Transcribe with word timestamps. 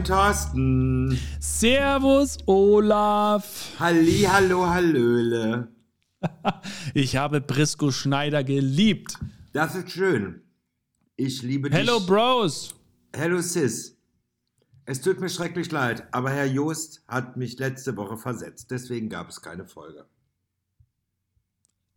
Moin 0.00 0.04
Thorsten. 0.04 1.18
Servus 1.40 2.38
Olaf. 2.46 3.78
Halli, 3.78 4.22
hallo, 4.22 4.66
hallöle. 4.66 5.68
Ich 6.94 7.16
habe 7.16 7.42
Brisco 7.42 7.90
Schneider 7.90 8.42
geliebt. 8.42 9.18
Das 9.52 9.74
ist 9.74 9.90
schön. 9.90 10.40
Ich 11.16 11.42
liebe 11.42 11.68
dich. 11.68 11.78
Hello 11.78 12.00
Bros. 12.00 12.74
Hello 13.14 13.42
Sis. 13.42 13.98
Es 14.86 15.02
tut 15.02 15.20
mir 15.20 15.28
schrecklich 15.28 15.70
leid, 15.70 16.08
aber 16.12 16.30
Herr 16.30 16.46
Joost 16.46 17.04
hat 17.06 17.36
mich 17.36 17.58
letzte 17.58 17.94
Woche 17.98 18.16
versetzt. 18.16 18.70
Deswegen 18.70 19.10
gab 19.10 19.28
es 19.28 19.42
keine 19.42 19.66
Folge. 19.66 20.06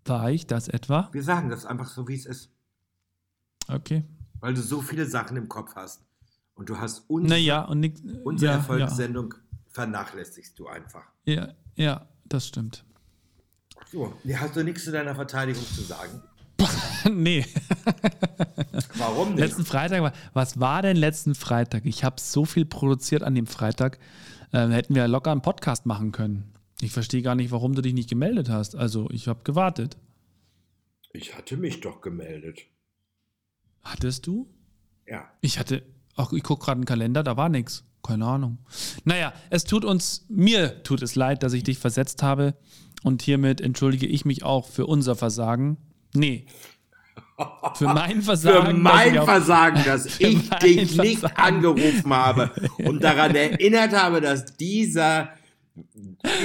War 0.04 0.30
ich 0.30 0.46
das 0.46 0.68
etwa? 0.68 1.08
Wir 1.14 1.24
sagen 1.24 1.50
das 1.50 1.66
einfach 1.66 1.88
so, 1.88 2.06
wie 2.10 2.16
es 2.16 2.26
ist. 2.26 2.52
Okay. 3.70 4.04
Weil 4.42 4.56
du 4.56 4.62
so 4.62 4.82
viele 4.82 5.06
Sachen 5.06 5.38
im 5.38 5.48
Kopf 5.48 5.76
hast. 5.76 6.02
Und 6.56 6.70
du 6.70 6.78
hast 6.78 7.10
uns, 7.10 7.30
Naja, 7.30 7.64
und 7.66 7.80
nix, 7.80 8.02
unsere 8.24 8.52
ja, 8.52 8.58
Erfolgssendung 8.58 9.34
vernachlässigst 9.70 10.58
du 10.60 10.68
einfach. 10.68 11.04
Ja, 11.26 11.34
ja, 11.36 11.54
ja, 11.76 12.08
das 12.26 12.48
stimmt. 12.48 12.84
So, 13.92 14.14
hast 14.36 14.56
du 14.56 14.64
nichts 14.64 14.84
zu 14.86 14.92
deiner 14.92 15.16
Verteidigung 15.16 15.64
zu 15.66 15.82
sagen? 15.82 16.22
nee. 17.12 17.46
Warum 18.96 19.30
nicht? 19.32 19.40
Letzten 19.40 19.66
Freitag, 19.66 20.02
war- 20.02 20.14
was 20.34 20.60
war 20.60 20.82
denn 20.82 20.96
letzten 20.98 21.36
Freitag? 21.36 21.86
Ich 21.86 22.04
habe 22.04 22.20
so 22.20 22.46
viel 22.46 22.66
produziert 22.66 23.24
an 23.24 23.36
dem 23.36 23.48
Freitag. 23.48 24.00
Ähm, 24.54 24.72
hätten 24.72 24.96
wir 24.96 25.08
locker 25.08 25.32
einen 25.32 25.42
Podcast 25.42 25.86
machen 25.86 26.12
können. 26.12 26.54
Ich 26.82 26.92
verstehe 26.92 27.22
gar 27.22 27.36
nicht, 27.36 27.52
warum 27.52 27.74
du 27.76 27.82
dich 27.82 27.94
nicht 27.94 28.10
gemeldet 28.10 28.50
hast. 28.50 28.76
Also, 28.76 29.10
ich 29.10 29.28
habe 29.28 29.42
gewartet. 29.44 29.98
Ich 31.12 31.36
hatte 31.36 31.58
mich 31.58 31.82
doch 31.82 32.02
gemeldet. 32.02 32.62
Hattest 33.82 34.28
du? 34.28 34.48
Ja. 35.08 35.30
Ich 35.42 35.60
hatte, 35.60 35.84
ach, 36.16 36.32
ich 36.34 36.44
gucke 36.44 36.66
gerade 36.66 36.78
einen 36.80 36.86
Kalender, 36.86 37.24
da 37.24 37.38
war 37.38 37.50
nichts. 37.50 37.84
Keine 38.06 38.26
Ahnung. 38.26 38.58
Naja, 39.06 39.32
es 39.50 39.64
tut 39.64 39.86
uns, 39.86 40.26
mir 40.28 40.84
tut 40.84 41.02
es 41.02 41.16
leid, 41.16 41.42
dass 41.42 41.54
ich 41.54 41.64
dich 41.64 41.78
versetzt 41.80 42.22
habe. 42.22 42.56
Und 43.04 43.22
hiermit 43.22 43.62
entschuldige 43.62 44.08
ich 44.08 44.26
mich 44.26 44.44
auch 44.44 44.68
für 44.68 44.86
unser 44.88 45.16
Versagen. 45.16 45.78
Nee. 46.14 46.46
Für 47.76 47.86
mein 47.94 48.22
Versagen. 48.24 48.66
Für 48.66 48.74
dass 48.74 48.82
mein 48.82 49.14
ich 49.14 49.20
auf- 49.20 49.26
Versagen, 49.26 49.84
dass 49.86 50.08
Für 50.16 50.24
ich 50.28 50.50
dich 50.50 50.98
nicht 50.98 51.20
Versagen. 51.20 51.42
angerufen 51.66 52.14
habe 52.14 52.52
und 52.84 53.02
daran 53.04 53.36
erinnert 53.36 53.94
habe, 53.94 54.20
dass 54.22 54.46
dieser 54.58 55.30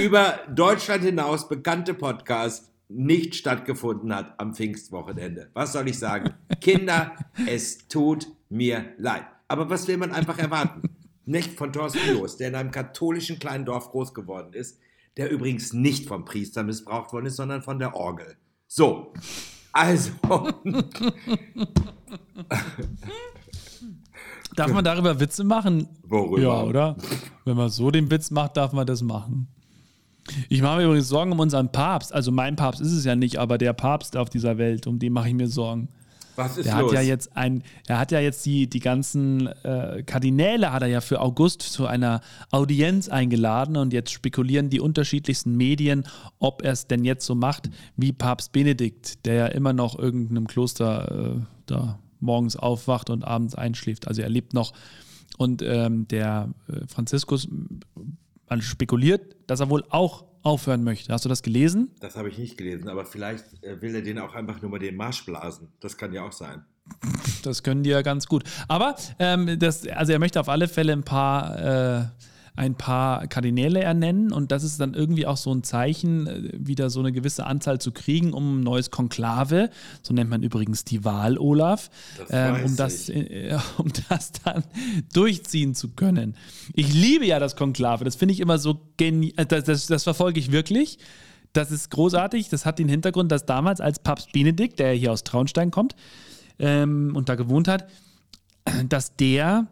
über 0.03 0.39
Deutschland 0.55 1.03
hinaus 1.05 1.49
bekannte 1.49 1.93
Podcast 1.95 2.71
nicht 2.89 3.35
stattgefunden 3.35 4.15
hat 4.15 4.35
am 4.39 4.55
Pfingstwochenende. 4.55 5.51
Was 5.55 5.73
soll 5.75 5.89
ich 5.89 5.99
sagen? 5.99 6.33
Kinder, 6.61 7.13
es 7.47 7.87
tut 7.89 8.29
mir 8.49 8.85
leid. 8.99 9.27
Aber 9.49 9.69
was 9.71 9.89
will 9.89 9.97
man 9.97 10.13
einfach 10.13 10.39
erwarten? 10.39 10.83
Nicht 11.25 11.59
von 11.59 11.73
Thorsten 11.73 12.17
Jost, 12.17 12.41
der 12.41 12.49
in 12.49 12.55
einem 12.55 12.71
katholischen 12.71 13.39
kleinen 13.39 13.65
Dorf 13.65 13.91
groß 13.91 14.15
geworden 14.15 14.53
ist, 14.53 14.79
der 15.17 15.31
übrigens 15.31 15.73
nicht 15.73 16.07
vom 16.07 16.25
Priester 16.25 16.63
missbraucht 16.63 17.13
worden 17.13 17.27
ist, 17.27 17.37
sondern 17.37 17.63
von 17.63 17.79
der 17.79 17.95
Orgel. 17.95 18.37
So, 18.67 19.13
also, 19.73 20.11
Darf 24.57 24.73
man 24.73 24.85
darüber 24.85 25.21
Witze 25.21 25.45
machen? 25.45 25.89
Worüber? 26.03 26.43
Ja, 26.43 26.63
oder? 26.63 26.97
Wenn 27.45 27.57
man 27.57 27.69
so 27.69 27.91
den 27.91 28.11
Witz 28.11 28.31
macht, 28.31 28.57
darf 28.57 28.73
man 28.73 28.87
das 28.87 29.03
machen. 29.03 29.49
Ich 30.49 30.63
mache 30.63 30.79
mir 30.79 30.87
übrigens 30.87 31.09
Sorgen 31.09 31.33
um 31.33 31.39
unseren 31.39 31.71
Papst. 31.71 32.13
Also 32.13 32.33
mein 32.33 32.57
Papst 32.57 32.81
ist 32.81 32.93
es 32.93 33.05
ja 33.05 33.15
nicht, 33.15 33.39
aber 33.39 33.57
der 33.57 33.73
Papst 33.73 34.17
auf 34.17 34.31
dieser 34.31 34.59
Welt, 34.59 34.87
um 34.87 34.99
den 34.99 35.13
mache 35.13 35.29
ich 35.29 35.35
mir 35.35 35.47
Sorgen. 35.47 35.89
Was 36.39 36.57
ist 36.57 36.67
Der 36.67 36.81
los? 36.81 36.93
hat 36.93 37.03
ja 37.03 37.07
jetzt 37.07 37.37
ein, 37.37 37.63
er 37.87 37.99
hat 37.99 38.13
ja 38.13 38.21
jetzt 38.21 38.47
die, 38.47 38.69
die 38.69 38.81
ganzen 38.81 39.49
äh, 39.65 40.03
Kardinäle 40.07 40.73
hat 40.73 40.83
er 40.83 40.89
ja 40.89 41.01
für 41.01 41.21
August 41.21 41.63
zu 41.63 41.87
einer 41.87 42.21
Audienz 42.51 43.09
eingeladen 43.09 43.77
und 43.77 43.93
jetzt 43.93 44.13
spekulieren 44.13 44.71
die 44.71 44.81
unterschiedlichsten 44.81 45.57
Medien, 45.57 46.05
ob 46.39 46.63
er 46.63 46.73
es 46.73 46.87
denn 46.87 47.05
jetzt 47.05 47.27
so 47.27 47.35
macht 47.35 47.69
wie 47.97 48.13
Papst 48.13 48.53
Benedikt, 48.53 49.27
der 49.27 49.35
ja 49.35 49.47
immer 49.47 49.73
noch 49.73 49.99
irgendeinem 49.99 50.47
Kloster 50.47 51.37
äh, 51.37 51.41
da 51.67 51.99
morgens 52.21 52.57
aufwacht 52.57 53.11
und 53.11 53.25
abends 53.25 53.55
einschläft. 53.55 54.09
Also 54.09 54.23
er 54.23 54.29
lebt 54.29 54.55
noch. 54.55 54.73
Und 55.37 55.63
ähm, 55.63 56.09
der 56.09 56.49
äh, 56.69 56.87
Franziskus, 56.87 57.49
man 58.49 58.63
spekuliert, 58.63 59.37
dass 59.47 59.61
er 59.61 59.71
wohl 59.71 59.85
auch 59.91 60.25
aufhören 60.49 60.83
möchte. 60.83 61.13
Hast 61.13 61.25
du 61.25 61.29
das 61.29 61.43
gelesen? 61.43 61.91
Das 62.01 62.17
habe 62.17 62.29
ich 62.29 62.39
nicht 62.39 62.57
gelesen, 62.57 62.89
aber 62.89 63.05
vielleicht 63.05 63.63
äh, 63.63 63.81
will 63.81 63.95
er 63.95 64.03
den 64.03 64.19
auch 64.19 64.35
einfach 64.35 64.61
nur 64.63 64.71
mal 64.71 64.79
den 64.79 64.97
Marsch 64.97 65.25
blasen. 65.25 65.69
Das 65.81 65.97
kann 65.97 66.13
ja 66.13 66.23
auch 66.23 66.33
sein. 66.33 66.65
Das 67.43 67.63
können 67.63 67.83
die 67.83 67.91
ja 67.91 68.03
ganz 68.03 68.27
gut. 68.27 68.45
Aber 68.67 68.97
ähm, 69.19 69.59
das, 69.59 69.87
also 69.87 70.13
er 70.13 70.19
möchte 70.19 70.41
auf 70.41 70.49
alle 70.49 70.69
Fälle 70.69 70.93
ein 70.93 71.05
paar, 71.05 71.59
äh, 71.59 72.05
ein 72.59 72.75
paar 72.75 73.29
Kardinäle 73.29 73.81
ernennen 73.81 74.33
und 74.33 74.51
das 74.51 74.65
ist 74.65 74.81
dann 74.81 74.93
irgendwie 74.93 75.27
auch 75.27 75.37
so 75.37 75.55
ein 75.55 75.63
Zeichen, 75.63 76.27
äh, 76.27 76.51
wieder 76.55 76.91
so 76.91 76.99
eine 76.99 77.13
gewisse 77.13 77.47
Anzahl 77.47 77.81
zu 77.81 77.93
kriegen, 77.93 78.33
um 78.33 78.59
ein 78.59 78.63
neues 78.65 78.91
Konklave, 78.91 79.71
so 80.03 80.13
nennt 80.13 80.29
man 80.29 80.43
übrigens 80.43 80.83
die 80.83 81.05
Wahl, 81.05 81.39
Olaf, 81.39 81.89
Das 82.19 82.29
ähm, 82.31 82.65
um, 82.65 82.77
das, 82.77 83.09
äh, 83.11 83.57
um 83.79 83.93
das 84.09 84.33
dann 84.33 84.65
durchziehen 85.13 85.77
zu 85.77 85.91
können. 85.91 86.35
Ich 86.75 86.93
liebe 86.93 87.25
ja 87.25 87.39
das 87.39 87.55
Konklave, 87.55 88.05
das 88.05 88.17
finde 88.17 88.35
ich 88.35 88.41
immer 88.41 88.59
so 88.59 88.81
genial, 88.97 89.47
das, 89.47 89.63
das, 89.63 89.87
das 89.87 90.03
verfolge 90.03 90.41
ich 90.41 90.51
wirklich. 90.51 90.99
Das 91.53 91.71
ist 91.71 91.91
großartig. 91.91 92.51
Das 92.51 92.67
hat 92.67 92.79
den 92.79 92.91
Hintergrund, 92.91 93.33
dass 93.33 93.47
damals 93.47 93.81
als 93.81 94.01
Papst 94.01 94.33
Benedikt, 94.33 94.79
der 94.81 94.93
hier 94.93 95.13
aus 95.13 95.25
Traunstein 95.25 95.71
kommt 95.71 95.97
ähm, 96.59 97.13
und 97.15 97.31
da 97.31 97.37
gewohnt 97.37 97.69
hat, 97.69 97.89
dass 98.89 99.17
der 99.17 99.67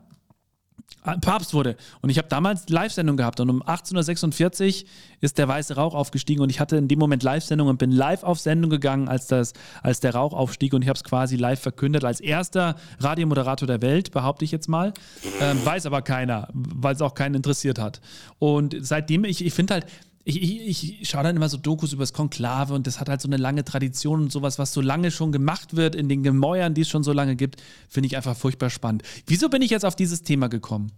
Papst 1.21 1.55
wurde. 1.55 1.77
Und 2.03 2.11
ich 2.11 2.19
habe 2.19 2.29
damals 2.29 2.69
Live-Sendung 2.69 3.17
gehabt 3.17 3.41
und 3.41 3.49
um 3.51 3.63
18.46 3.63 4.83
Uhr 4.83 4.89
ist 5.21 5.39
der 5.39 5.49
weiße 5.49 5.77
Rauch 5.77 5.95
aufgestiegen 5.95 6.43
und 6.43 6.51
ich 6.51 6.61
hatte 6.61 6.77
in 6.77 6.89
dem 6.89 6.99
Moment 6.99 7.23
Live-Sendung 7.23 7.69
und 7.69 7.79
bin 7.79 7.93
live 7.93 8.23
auf 8.23 8.39
Sendung 8.39 8.71
gegangen, 8.71 9.09
als, 9.09 9.27
das, 9.27 9.53
als 9.83 10.01
der 10.01 10.15
Rauch 10.15 10.33
aufstieg 10.33 10.75
und 10.75 10.83
ich 10.83 10.89
habe 10.89 10.97
es 10.97 11.05
quasi 11.05 11.37
live 11.37 11.61
verkündet. 11.61 12.05
Als 12.05 12.21
erster 12.21 12.77
Radiomoderator 12.99 13.67
der 13.67 13.83
Welt, 13.83 14.11
behaupte 14.11 14.45
ich 14.45 14.51
jetzt 14.51 14.69
mal. 14.69 14.93
Ähm, 15.41 15.65
weiß 15.65 15.87
aber 15.87 16.03
keiner, 16.03 16.49
weil 16.53 16.95
es 16.95 17.01
auch 17.01 17.15
keinen 17.15 17.35
interessiert 17.35 17.79
hat. 17.79 18.01
Und 18.39 18.77
seitdem, 18.81 19.25
ich, 19.25 19.45
ich 19.45 19.55
finde 19.55 19.75
halt, 19.75 19.87
ich, 20.29 20.43
ich, 20.43 21.01
ich 21.03 21.09
schaue 21.09 21.23
dann 21.23 21.37
immer 21.37 21.49
so 21.49 21.57
Dokus 21.57 21.93
über 21.93 22.03
das 22.03 22.13
Konklave 22.13 22.75
und 22.75 22.89
das 22.89 22.99
hat 22.99 23.09
halt 23.09 23.21
so 23.21 23.29
eine 23.29 23.37
lange 23.37 23.65
Tradition 23.65 24.23
und 24.23 24.33
sowas, 24.33 24.59
was 24.59 24.73
so 24.73 24.81
lange 24.81 25.13
schon 25.13 25.31
gemacht 25.31 25.77
wird 25.77 25.95
in 25.95 26.09
den 26.09 26.25
Gemäuern, 26.25 26.75
die 26.75 26.81
es 26.81 26.89
schon 26.89 27.05
so 27.05 27.13
lange 27.13 27.37
gibt, 27.37 27.63
finde 27.89 28.09
ich 28.09 28.17
einfach 28.17 28.37
furchtbar 28.37 28.69
spannend. 28.71 29.05
Wieso 29.27 29.49
bin 29.49 29.63
ich 29.63 29.71
jetzt 29.71 29.85
auf 29.85 29.95
dieses 29.95 30.23
Thema 30.23 30.49
gekommen? 30.49 30.91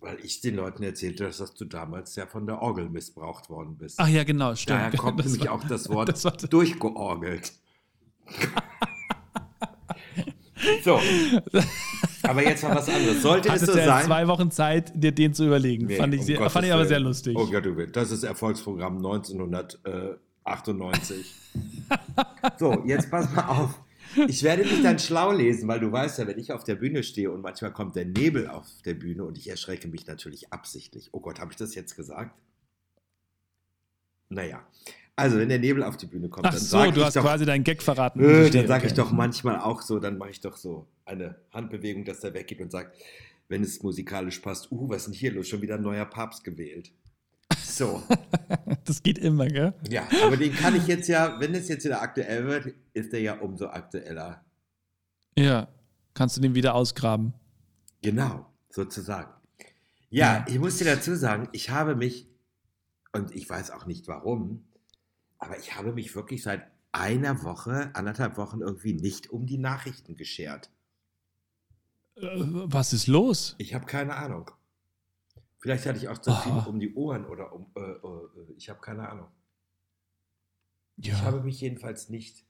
Weil 0.00 0.16
ich 0.22 0.40
den 0.40 0.54
Leuten 0.54 0.84
erzählte, 0.84 1.24
dass 1.24 1.54
du 1.54 1.64
damals 1.64 2.14
ja 2.14 2.28
von 2.28 2.46
der 2.46 2.62
Orgel 2.62 2.88
missbraucht 2.88 3.50
worden 3.50 3.76
bist. 3.76 3.96
Ach 3.98 4.06
ja, 4.06 4.22
genau, 4.22 4.54
stimmt. 4.54 4.78
Daher 4.78 4.92
kommt 4.96 5.18
Das 5.24 5.26
nämlich 5.32 5.48
war- 5.48 5.54
auch 5.56 5.64
das 5.64 5.88
Wort 5.90 6.08
das 6.10 6.24
war- 6.24 6.36
durchgeorgelt. 6.36 7.52
so. 10.84 11.00
Aber 12.22 12.42
jetzt 12.42 12.62
mal 12.62 12.76
was 12.76 12.88
anderes. 12.88 13.20
Sollte 13.22 13.48
es 13.48 13.54
Hattest 13.54 13.66
so 13.66 13.74
du 13.74 13.78
ja 13.78 13.86
sein. 13.86 14.06
zwei 14.06 14.26
Wochen 14.28 14.50
Zeit, 14.50 14.92
dir 14.94 15.12
den 15.12 15.34
zu 15.34 15.44
überlegen. 15.46 15.86
Nee, 15.86 15.96
fand 15.96 16.14
ich, 16.14 16.20
um 16.20 16.26
sehr, 16.26 16.38
Gottes 16.38 16.52
fand 16.52 16.66
ich 16.66 16.72
aber 16.72 16.86
sehr 16.86 17.00
lustig. 17.00 17.36
Oh 17.36 17.46
Gott. 17.46 17.64
Das 17.92 18.10
ist 18.10 18.24
Erfolgsprogramm 18.24 18.96
1998. 18.96 21.34
so, 22.58 22.82
jetzt 22.86 23.10
pass 23.10 23.30
mal 23.34 23.48
auf. 23.48 23.78
Ich 24.26 24.42
werde 24.42 24.64
mich 24.64 24.82
dann 24.82 24.98
schlau 24.98 25.32
lesen, 25.32 25.68
weil 25.68 25.80
du 25.80 25.92
weißt 25.92 26.18
ja, 26.18 26.26
wenn 26.26 26.38
ich 26.38 26.52
auf 26.52 26.64
der 26.64 26.76
Bühne 26.76 27.02
stehe 27.02 27.30
und 27.30 27.42
manchmal 27.42 27.72
kommt 27.72 27.94
der 27.94 28.06
Nebel 28.06 28.48
auf 28.48 28.66
der 28.84 28.94
Bühne 28.94 29.24
und 29.24 29.36
ich 29.38 29.50
erschrecke 29.50 29.88
mich 29.88 30.06
natürlich 30.06 30.50
absichtlich. 30.52 31.10
Oh 31.12 31.20
Gott, 31.20 31.40
habe 31.40 31.52
ich 31.52 31.58
das 31.58 31.74
jetzt 31.74 31.94
gesagt? 31.94 32.34
Naja. 34.30 34.66
Also, 35.18 35.38
wenn 35.38 35.48
der 35.48 35.58
Nebel 35.58 35.82
auf 35.82 35.96
die 35.96 36.06
Bühne 36.06 36.28
kommt, 36.28 36.46
Ach 36.46 36.50
dann 36.52 36.60
so, 36.60 36.66
sage 36.78 36.92
du 36.92 37.00
ich 37.00 37.06
hast 37.06 37.16
doch, 37.16 37.22
quasi 37.22 37.44
deinen 37.44 37.64
Gag 37.64 37.82
verraten. 37.82 38.20
Verstehe, 38.20 38.60
dann 38.62 38.68
sage 38.68 38.86
ich 38.86 38.94
doch 38.94 39.10
manchmal 39.10 39.58
auch 39.58 39.82
so, 39.82 39.98
dann 39.98 40.16
mache 40.18 40.30
ich 40.30 40.40
doch 40.40 40.56
so 40.56 40.86
eine 41.04 41.36
Handbewegung, 41.52 42.04
dass 42.04 42.20
der 42.20 42.34
weggeht 42.34 42.60
und 42.60 42.70
sagt, 42.70 42.96
wenn 43.48 43.62
es 43.62 43.82
musikalisch 43.82 44.38
passt, 44.40 44.70
uh, 44.70 44.88
was 44.88 44.98
ist 44.98 45.06
denn 45.06 45.14
hier 45.14 45.32
los? 45.32 45.48
Schon 45.48 45.60
wieder 45.62 45.74
ein 45.76 45.82
neuer 45.82 46.04
Papst 46.04 46.44
gewählt. 46.44 46.92
So, 47.64 48.02
Das 48.84 49.02
geht 49.02 49.18
immer, 49.18 49.46
gell? 49.48 49.74
ja, 49.88 50.06
aber 50.24 50.36
den 50.36 50.52
kann 50.54 50.76
ich 50.76 50.86
jetzt 50.86 51.08
ja, 51.08 51.38
wenn 51.40 51.54
es 51.54 51.68
jetzt 51.68 51.84
wieder 51.84 52.00
aktuell 52.02 52.46
wird, 52.46 52.74
ist 52.92 53.12
der 53.12 53.20
ja 53.20 53.34
umso 53.40 53.66
aktueller. 53.68 54.44
Ja. 55.36 55.68
Kannst 56.14 56.36
du 56.36 56.40
den 56.40 56.54
wieder 56.54 56.74
ausgraben? 56.74 57.32
Genau, 58.02 58.46
sozusagen. 58.70 59.30
Ja, 60.10 60.38
Ja. 60.38 60.44
ich 60.48 60.58
muss 60.58 60.78
dir 60.78 60.84
dazu 60.84 61.14
sagen, 61.14 61.48
ich 61.52 61.70
habe 61.70 61.94
mich, 61.96 62.28
und 63.12 63.34
ich 63.34 63.48
weiß 63.48 63.70
auch 63.70 63.86
nicht 63.86 64.08
warum, 64.08 64.64
aber 65.38 65.58
ich 65.58 65.74
habe 65.76 65.92
mich 65.92 66.14
wirklich 66.14 66.42
seit 66.42 66.70
einer 66.92 67.42
Woche, 67.44 67.90
anderthalb 67.94 68.36
Wochen 68.36 68.60
irgendwie 68.60 68.94
nicht 68.94 69.30
um 69.30 69.46
die 69.46 69.58
Nachrichten 69.58 70.16
geschert. 70.16 70.70
Äh, 72.16 72.28
was 72.40 72.92
ist 72.92 73.06
los? 73.06 73.54
Ich 73.58 73.74
habe 73.74 73.86
keine 73.86 74.16
Ahnung. 74.16 74.50
Vielleicht 75.60 75.86
hatte 75.86 75.98
ich 75.98 76.08
auch 76.08 76.18
zu 76.18 76.32
viel 76.32 76.52
um 76.66 76.78
die 76.78 76.94
Ohren 76.94 77.26
oder 77.26 77.52
um, 77.52 77.70
äh, 77.76 77.80
äh, 77.80 78.52
ich 78.56 78.68
habe 78.70 78.80
keine 78.80 79.08
Ahnung. 79.08 79.28
Ja. 80.96 81.14
Ich 81.14 81.22
habe 81.22 81.42
mich 81.42 81.60
jedenfalls 81.60 82.08
nicht 82.08 82.44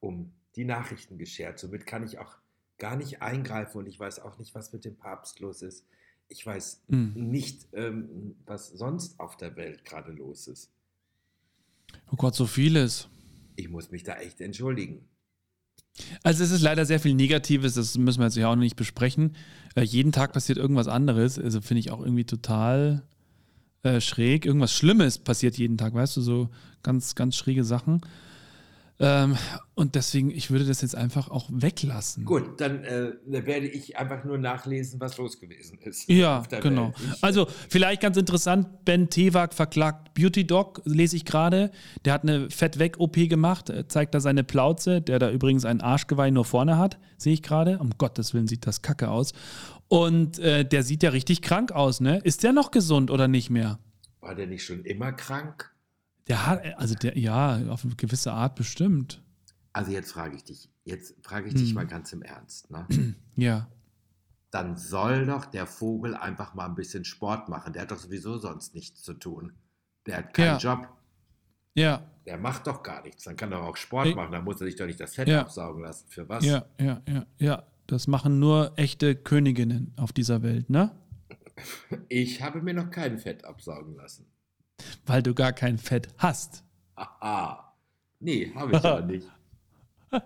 um 0.00 0.32
die 0.56 0.64
Nachrichten 0.64 1.18
geschert. 1.18 1.58
Somit 1.58 1.86
kann 1.86 2.04
ich 2.04 2.18
auch 2.18 2.36
gar 2.78 2.96
nicht 2.96 3.22
eingreifen 3.22 3.78
und 3.78 3.86
ich 3.86 3.98
weiß 3.98 4.20
auch 4.20 4.38
nicht, 4.38 4.54
was 4.54 4.72
mit 4.72 4.84
dem 4.84 4.96
Papst 4.96 5.40
los 5.40 5.62
ist. 5.62 5.86
ich 6.28 6.44
weiß 6.44 6.82
Hm. 6.88 7.14
nicht, 7.14 7.68
ähm, 7.72 8.36
was 8.44 8.68
sonst 8.68 9.18
auf 9.18 9.36
der 9.36 9.56
Welt 9.56 9.84
gerade 9.84 10.12
los 10.12 10.46
ist. 10.46 10.70
Oh 12.10 12.16
Gott, 12.16 12.34
so 12.34 12.46
vieles. 12.46 13.08
Ich 13.56 13.68
muss 13.68 13.90
mich 13.90 14.04
da 14.04 14.16
echt 14.16 14.40
entschuldigen. 14.40 15.08
Also 16.22 16.44
es 16.44 16.50
ist 16.50 16.62
leider 16.62 16.86
sehr 16.86 17.00
viel 17.00 17.14
Negatives, 17.14 17.74
das 17.74 17.98
müssen 17.98 18.20
wir 18.20 18.26
jetzt 18.26 18.36
ja 18.36 18.48
auch 18.48 18.54
noch 18.54 18.62
nicht 18.62 18.76
besprechen. 18.76 19.34
Äh, 19.74 19.82
jeden 19.82 20.12
Tag 20.12 20.32
passiert 20.32 20.58
irgendwas 20.58 20.88
anderes. 20.88 21.38
Also 21.38 21.60
finde 21.60 21.80
ich 21.80 21.90
auch 21.90 22.00
irgendwie 22.00 22.24
total 22.24 23.02
äh, 23.82 24.00
schräg. 24.00 24.46
Irgendwas 24.46 24.72
Schlimmes 24.72 25.18
passiert 25.18 25.56
jeden 25.58 25.76
Tag, 25.76 25.94
weißt 25.94 26.16
du, 26.16 26.20
so 26.20 26.50
ganz, 26.82 27.14
ganz 27.14 27.36
schräge 27.36 27.64
Sachen. 27.64 28.00
Ähm, 29.00 29.36
und 29.74 29.94
deswegen, 29.94 30.30
ich 30.30 30.50
würde 30.50 30.64
das 30.64 30.82
jetzt 30.82 30.96
einfach 30.96 31.30
auch 31.30 31.48
weglassen. 31.52 32.24
Gut, 32.24 32.60
dann 32.60 32.82
äh, 32.82 33.12
werde 33.26 33.68
ich 33.68 33.96
einfach 33.96 34.24
nur 34.24 34.38
nachlesen, 34.38 35.00
was 35.00 35.16
los 35.18 35.38
gewesen 35.38 35.78
ist. 35.78 36.08
Ja, 36.10 36.42
genau. 36.60 36.92
Ich, 36.96 37.22
Also 37.22 37.46
vielleicht 37.68 38.02
ganz 38.02 38.16
interessant, 38.16 38.84
Ben 38.84 39.08
Tewak 39.08 39.54
verklagt 39.54 40.14
Beauty 40.14 40.46
Dog, 40.46 40.82
lese 40.84 41.16
ich 41.16 41.24
gerade. 41.24 41.70
Der 42.04 42.12
hat 42.12 42.24
eine 42.24 42.50
Fett-Weg-OP 42.50 43.28
gemacht, 43.28 43.70
äh, 43.70 43.86
zeigt 43.86 44.14
da 44.14 44.20
seine 44.20 44.42
Plauze, 44.42 45.00
der 45.00 45.20
da 45.20 45.30
übrigens 45.30 45.64
ein 45.64 45.80
Arschgeweih 45.80 46.30
nur 46.30 46.44
vorne 46.44 46.76
hat, 46.76 46.98
sehe 47.16 47.34
ich 47.34 47.42
gerade. 47.42 47.78
Um 47.78 47.90
Gottes 47.98 48.34
Willen 48.34 48.48
sieht 48.48 48.66
das 48.66 48.82
kacke 48.82 49.08
aus. 49.10 49.32
Und 49.86 50.40
äh, 50.40 50.64
der 50.64 50.82
sieht 50.82 51.02
ja 51.04 51.10
richtig 51.10 51.40
krank 51.40 51.70
aus, 51.72 52.00
ne? 52.00 52.20
Ist 52.24 52.42
der 52.42 52.52
noch 52.52 52.72
gesund 52.72 53.10
oder 53.10 53.28
nicht 53.28 53.48
mehr? 53.48 53.78
war 54.20 54.34
der 54.34 54.46
nicht 54.46 54.64
schon 54.64 54.84
immer 54.84 55.12
krank? 55.12 55.70
Der 56.28 56.46
hat, 56.46 56.62
also 56.78 56.94
der, 56.94 57.16
ja, 57.18 57.60
auf 57.68 57.84
eine 57.84 57.94
gewisse 57.96 58.32
Art 58.32 58.54
bestimmt. 58.56 59.22
Also 59.72 59.92
jetzt 59.92 60.12
frage 60.12 60.36
ich 60.36 60.44
dich, 60.44 60.68
jetzt 60.84 61.14
frage 61.24 61.46
ich 61.48 61.54
Hm. 61.54 61.60
dich 61.60 61.74
mal 61.74 61.86
ganz 61.86 62.12
im 62.12 62.22
Ernst. 62.22 62.70
Ne? 62.70 62.86
Ja. 63.36 63.68
Dann 64.50 64.76
soll 64.78 65.26
doch 65.26 65.44
der 65.44 65.66
Vogel 65.66 66.14
einfach 66.16 66.54
mal 66.54 66.64
ein 66.66 66.74
bisschen 66.74 67.04
Sport 67.04 67.48
machen. 67.50 67.72
Der 67.74 67.82
hat 67.82 67.90
doch 67.90 67.98
sowieso 67.98 68.38
sonst 68.38 68.74
nichts 68.74 69.02
zu 69.02 69.12
tun. 69.14 69.52
Der 70.06 70.16
hat 70.18 70.32
keinen 70.34 70.58
Ja. 70.58 70.58
Job. 70.58 70.88
Ja, 71.74 72.02
Der 72.26 72.38
macht 72.38 72.66
doch 72.66 72.82
gar 72.82 73.02
nichts. 73.02 73.24
Dann 73.24 73.36
kann 73.36 73.52
er 73.52 73.62
auch 73.62 73.76
Sport 73.76 74.06
Ich- 74.08 74.14
machen. 74.16 74.32
Dann 74.32 74.44
muss 74.44 74.60
er 74.60 74.66
sich 74.66 74.76
doch 74.76 74.86
nicht 74.86 74.98
das 75.00 75.14
Fett 75.14 75.28
Ja. 75.28 75.42
absaugen 75.42 75.82
lassen. 75.82 76.06
Für 76.08 76.28
was? 76.28 76.44
ja, 76.44 76.64
ja, 76.80 77.00
ja, 77.08 77.26
ja. 77.38 77.62
Das 77.86 78.06
machen 78.06 78.38
nur 78.38 78.72
echte 78.76 79.14
Königinnen 79.16 79.92
auf 79.96 80.12
dieser 80.12 80.42
Welt, 80.42 80.68
ne? 80.70 80.90
Ich 82.08 82.42
habe 82.42 82.60
mir 82.62 82.74
noch 82.74 82.90
kein 82.90 83.18
Fett 83.18 83.44
absaugen 83.44 83.96
lassen. 83.96 84.26
Weil 85.06 85.22
du 85.22 85.34
gar 85.34 85.52
kein 85.52 85.78
Fett 85.78 86.08
hast. 86.18 86.64
Haha. 86.96 87.74
Nee, 88.20 88.52
habe 88.54 88.72
ich 88.72 88.84
aber 88.84 89.02
nicht. 89.02 89.26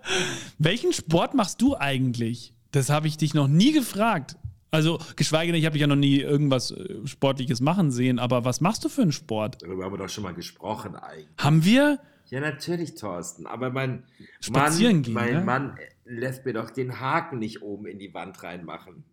Welchen 0.57 0.93
Sport 0.93 1.33
machst 1.33 1.61
du 1.61 1.75
eigentlich? 1.77 2.53
Das 2.71 2.89
habe 2.89 3.07
ich 3.07 3.17
dich 3.17 3.33
noch 3.33 3.47
nie 3.47 3.71
gefragt. 3.71 4.37
Also, 4.71 4.97
geschweige 5.15 5.51
denn, 5.51 5.59
ich 5.59 5.65
habe 5.65 5.73
dich 5.73 5.81
ja 5.81 5.87
noch 5.87 5.95
nie 5.95 6.19
irgendwas 6.19 6.71
äh, 6.71 7.05
Sportliches 7.05 7.61
machen 7.61 7.91
sehen, 7.91 8.17
aber 8.17 8.43
was 8.43 8.59
machst 8.59 8.83
du 8.83 8.89
für 8.89 9.03
einen 9.03 9.11
Sport? 9.11 9.61
Darüber 9.61 9.85
haben 9.85 9.93
wir 9.93 9.99
doch 9.99 10.09
schon 10.09 10.23
mal 10.23 10.33
gesprochen 10.33 10.95
eigentlich. 10.95 11.27
Haben 11.37 11.63
wir? 11.63 11.99
Ja, 12.29 12.39
natürlich, 12.39 12.95
Thorsten. 12.95 13.45
Aber 13.45 13.69
mein 13.69 14.05
Spazieren 14.39 14.95
Mann, 14.95 15.03
gehen, 15.03 15.13
mein 15.13 15.33
ne? 15.33 15.41
Mann 15.41 15.77
lässt 16.05 16.45
mir 16.45 16.53
doch 16.53 16.71
den 16.71 16.99
Haken 16.99 17.37
nicht 17.37 17.61
oben 17.61 17.85
in 17.85 17.99
die 17.99 18.15
Wand 18.15 18.41
reinmachen. 18.41 19.03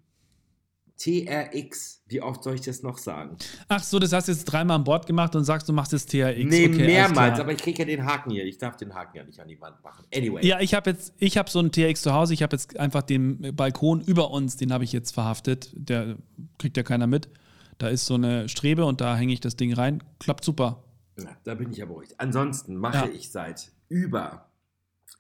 TRX, 1.03 2.03
wie 2.09 2.21
oft 2.21 2.45
soll 2.45 2.57
ich 2.57 2.61
das 2.61 2.83
noch 2.83 2.99
sagen? 2.99 3.37
Ach 3.69 3.83
so, 3.83 3.99
das 3.99 4.13
hast 4.13 4.29
du 4.29 4.33
jetzt 4.33 4.45
dreimal 4.45 4.77
an 4.77 4.85
Bord 4.85 5.07
gemacht 5.07 5.35
und 5.35 5.45
sagst, 5.45 5.67
du 5.67 5.73
machst 5.73 5.93
jetzt 5.93 6.11
THX. 6.11 6.45
nee, 6.45 6.67
okay, 6.67 6.87
mehrmals, 6.87 7.41
aber 7.41 7.53
ich 7.53 7.59
kriege 7.59 7.79
ja 7.79 7.85
den 7.87 8.05
Haken 8.05 8.31
hier. 8.31 8.45
Ich 8.45 8.59
darf 8.59 8.77
den 8.77 8.95
Haken 8.95 9.17
ja 9.17 9.25
nicht 9.25 9.41
an 9.41 9.49
die 9.49 9.59
Wand 9.61 9.83
machen. 9.83 10.05
Anyway. 10.15 10.47
Ja, 10.47 10.61
ich 10.61 10.75
habe 10.75 10.91
jetzt, 10.91 11.15
ich 11.19 11.39
habe 11.39 11.49
so 11.49 11.59
einen 11.59 11.73
TX 11.73 12.03
zu 12.03 12.13
Hause. 12.13 12.35
Ich 12.35 12.43
habe 12.43 12.55
jetzt 12.55 12.79
einfach 12.79 13.01
den 13.03 13.57
Balkon 13.57 14.03
über 14.03 14.31
uns, 14.31 14.57
den 14.59 14.73
habe 14.75 14.85
ich 14.85 14.93
jetzt 14.93 15.13
verhaftet. 15.13 15.71
Der 15.75 16.17
kriegt 16.59 16.77
ja 16.77 16.83
keiner 16.83 17.07
mit. 17.07 17.31
Da 17.79 17.89
ist 17.89 18.05
so 18.05 18.15
eine 18.15 18.49
Strebe 18.51 18.85
und 18.85 19.01
da 19.01 19.17
hänge 19.17 19.33
ich 19.33 19.41
das 19.41 19.57
Ding 19.57 19.73
rein. 19.73 20.03
Klappt 20.19 20.45
super. 20.45 20.85
Ja, 21.19 21.31
da 21.45 21.55
bin 21.55 21.71
ich 21.71 21.79
ja 21.79 21.87
beruhigt. 21.87 22.15
Ansonsten 22.19 22.77
mache 22.77 23.07
Ja. 23.09 23.13
ich 23.15 23.31
seit 23.31 23.73
über, 23.89 24.51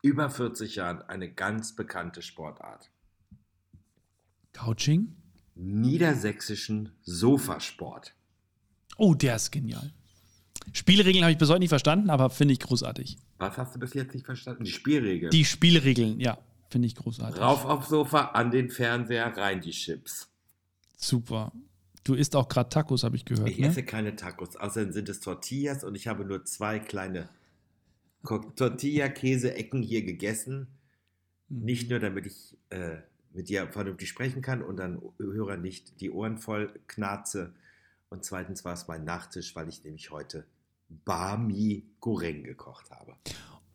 über 0.02 0.28
40 0.28 0.76
Jahren 0.76 1.00
eine 1.00 1.30
ganz 1.32 1.74
bekannte 1.74 2.20
Sportart. 2.20 2.90
Couching? 4.52 5.16
Niedersächsischen 5.54 6.92
Sofasport. 7.02 8.14
Oh, 8.96 9.14
der 9.14 9.36
ist 9.36 9.50
genial. 9.50 9.92
Spielregeln 10.72 11.24
habe 11.24 11.32
ich 11.32 11.38
bis 11.38 11.48
heute 11.48 11.60
nicht 11.60 11.70
verstanden, 11.70 12.10
aber 12.10 12.30
finde 12.30 12.52
ich 12.52 12.60
großartig. 12.60 13.18
Was 13.38 13.56
hast 13.56 13.74
du 13.74 13.78
bis 13.78 13.94
jetzt 13.94 14.14
nicht 14.14 14.26
verstanden? 14.26 14.64
Die 14.64 14.70
Spielregeln. 14.70 15.30
Die 15.30 15.44
Spielregeln, 15.44 16.20
ja, 16.20 16.38
finde 16.68 16.86
ich 16.86 16.94
großartig. 16.94 17.40
Rauf 17.40 17.64
aufs 17.64 17.88
Sofa, 17.88 18.26
an 18.32 18.50
den 18.50 18.70
Fernseher, 18.70 19.36
rein 19.36 19.60
die 19.60 19.70
Chips. 19.70 20.28
Super. 20.96 21.52
Du 22.04 22.14
isst 22.14 22.36
auch 22.36 22.48
gerade 22.48 22.68
Tacos, 22.68 23.02
habe 23.02 23.16
ich 23.16 23.24
gehört. 23.24 23.48
Ich 23.48 23.58
ne? 23.58 23.68
esse 23.68 23.82
keine 23.82 24.16
Tacos, 24.16 24.56
außerdem 24.56 24.92
sind 24.92 25.08
es 25.08 25.20
Tortillas 25.20 25.84
und 25.84 25.94
ich 25.94 26.06
habe 26.06 26.24
nur 26.24 26.44
zwei 26.44 26.78
kleine 26.78 27.28
Tortilla-Käse-Ecken 28.24 29.82
hier 29.82 30.02
gegessen. 30.02 30.68
Mhm. 31.48 31.64
Nicht 31.64 31.90
nur, 31.90 31.98
damit 31.98 32.26
ich 32.26 32.56
äh, 32.70 32.98
mit 33.32 33.48
dir 33.48 33.68
vernünftig 33.68 34.08
sprechen 34.08 34.42
kann 34.42 34.62
und 34.62 34.76
dann 34.76 35.00
Hörer 35.18 35.56
nicht 35.56 36.00
die 36.00 36.10
Ohren 36.10 36.38
voll 36.38 36.72
knarze. 36.86 37.54
Und 38.08 38.24
zweitens 38.24 38.64
war 38.64 38.74
es 38.74 38.88
mein 38.88 39.04
Nachtisch, 39.04 39.54
weil 39.54 39.68
ich 39.68 39.84
nämlich 39.84 40.10
heute 40.10 40.46
Bami 41.04 41.84
Goreng 42.00 42.42
gekocht 42.42 42.90
habe. 42.90 43.14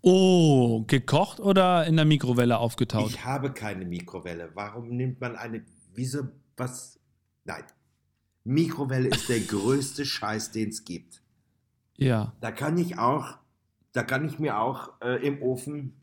Oh, 0.02 0.84
gekocht 0.86 1.40
oder 1.40 1.86
in 1.88 1.96
der 1.96 2.06
Mikrowelle 2.06 2.58
aufgetaut? 2.60 3.10
Ich 3.10 3.26
habe 3.26 3.52
keine 3.54 3.86
Mikrowelle. 3.86 4.52
Warum 4.54 4.90
nimmt 4.90 5.20
man 5.22 5.36
eine. 5.36 5.64
Wieso. 5.94 6.28
Was. 6.58 7.00
Nein. 7.46 7.64
Mikrowelle 8.44 9.08
ist 9.10 9.30
der 9.30 9.40
größte 9.40 10.06
Scheiß, 10.06 10.52
den 10.52 10.70
es 10.70 10.86
gibt. 10.86 11.22
ja. 11.98 12.34
Da 12.42 12.52
kann 12.52 12.78
ich 12.78 13.00
auch. 13.00 13.38
Da 13.94 14.04
kann 14.04 14.26
ich 14.26 14.38
mir 14.38 14.60
auch 14.60 14.92
äh, 15.02 15.26
im 15.26 15.42
Ofen 15.42 15.94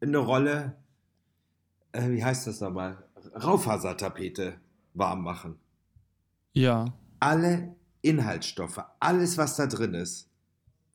eine 0.00 0.18
Rolle. 0.18 0.76
Äh, 1.92 2.10
wie 2.10 2.24
heißt 2.24 2.46
das 2.46 2.60
nochmal? 2.60 3.02
Raufasertapete 3.34 4.54
warm 4.94 5.22
machen. 5.22 5.58
Ja. 6.52 6.92
Alle 7.20 7.74
Inhaltsstoffe, 8.02 8.80
alles, 8.98 9.36
was 9.38 9.56
da 9.56 9.66
drin 9.66 9.94
ist, 9.94 10.28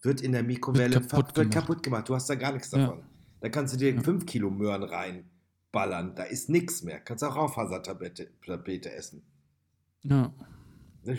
wird 0.02 0.22
in 0.22 0.32
der 0.32 0.44
Mikrowelle 0.44 0.96
Wird 0.96 1.10
kaputt 1.10 1.36
wird 1.38 1.52
gemacht. 1.52 1.68
kaputt 1.68 1.84
gemacht. 1.84 2.10
Du 2.10 2.16
hast 2.16 2.30
da 2.30 2.36
gar 2.36 2.52
nichts 2.54 2.72
Ja. 2.72 2.80
davon. 2.80 3.04
Da 3.42 3.50
kannst 3.50 3.74
du 3.74 3.78
dir 3.78 3.94
Ja. 3.94 4.02
5 4.02 4.26
Kilo 4.26 4.50
Möhren 4.50 4.84
reinballern. 4.84 6.16
Da 6.16 6.24
ist 6.24 6.50
nichts 6.50 6.82
mehr. 6.84 7.00
Kannst 7.00 7.24
auch 7.24 7.36
Raufasertapete 7.36 8.30
Tapete 8.46 8.92
essen. 8.92 9.24
Ja. 10.04 10.34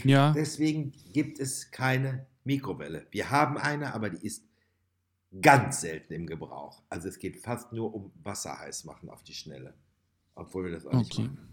Ja. 0.04 0.32
Deswegen 0.32 0.92
gibt 1.12 1.38
es 1.38 1.70
keine 1.70 2.26
Mikrowelle. 2.44 3.06
Wir 3.10 3.30
haben 3.30 3.56
eine, 3.58 3.94
aber 3.94 4.10
die 4.10 4.24
ist 4.26 4.44
ganz 5.40 5.80
selten 5.80 6.12
im 6.12 6.26
Gebrauch. 6.26 6.82
Also 6.88 7.08
es 7.08 7.18
geht 7.18 7.36
fast 7.38 7.72
nur 7.72 7.94
um 7.94 8.12
Wasser 8.22 8.58
heiß 8.58 8.84
machen 8.84 9.08
auf 9.10 9.22
die 9.22 9.34
Schnelle. 9.34 9.74
Obwohl 10.34 10.64
wir 10.66 10.72
das 10.72 10.86
auch 10.86 10.92
nicht 10.94 11.12
Okay. 11.12 11.28
machen. 11.28 11.48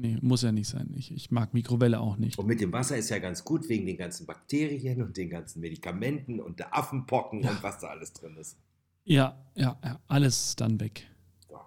Nee, 0.00 0.16
muss 0.22 0.42
ja 0.42 0.52
nicht 0.52 0.68
sein. 0.68 0.92
Ich, 0.94 1.10
ich 1.12 1.32
mag 1.32 1.54
Mikrowelle 1.54 1.98
auch 1.98 2.16
nicht. 2.18 2.38
Und 2.38 2.46
mit 2.46 2.60
dem 2.60 2.72
Wasser 2.72 2.96
ist 2.96 3.08
ja 3.10 3.18
ganz 3.18 3.42
gut 3.44 3.68
wegen 3.68 3.84
den 3.84 3.96
ganzen 3.96 4.26
Bakterien 4.26 5.02
und 5.02 5.16
den 5.16 5.28
ganzen 5.28 5.60
Medikamenten 5.60 6.38
und 6.40 6.60
der 6.60 6.76
Affenpocken 6.76 7.42
Ja. 7.42 7.50
und 7.50 7.62
was 7.64 7.80
da 7.80 7.88
alles 7.88 8.12
drin 8.12 8.36
ist. 8.36 8.56
Ja, 9.04 9.44
ja, 9.56 9.76
ja. 9.82 9.98
Alles 10.06 10.54
dann 10.54 10.78
weg. 10.78 11.08
So. 11.48 11.58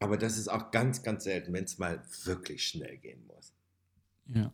Aber 0.00 0.16
das 0.16 0.38
ist 0.38 0.48
auch 0.48 0.72
ganz, 0.72 1.04
ganz 1.04 1.22
selten, 1.24 1.52
wenn 1.52 1.64
es 1.64 1.78
mal 1.78 2.02
wirklich 2.24 2.66
schnell 2.66 2.96
gehen 2.96 3.24
muss. 3.28 3.52
Ja. 4.26 4.50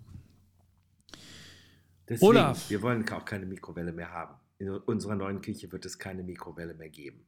Deswegen, 2.08 2.26
Olaf. 2.26 2.68
wir 2.68 2.82
wollen 2.82 3.08
auch 3.08 3.24
keine 3.24 3.46
Mikrowelle 3.46 3.92
mehr 3.92 4.10
haben. 4.10 4.34
In 4.64 4.70
unserer 4.70 5.14
neuen 5.14 5.42
Küche 5.42 5.70
wird 5.72 5.84
es 5.84 5.98
keine 5.98 6.22
Mikrowelle 6.22 6.72
mehr 6.72 6.88
geben. 6.88 7.26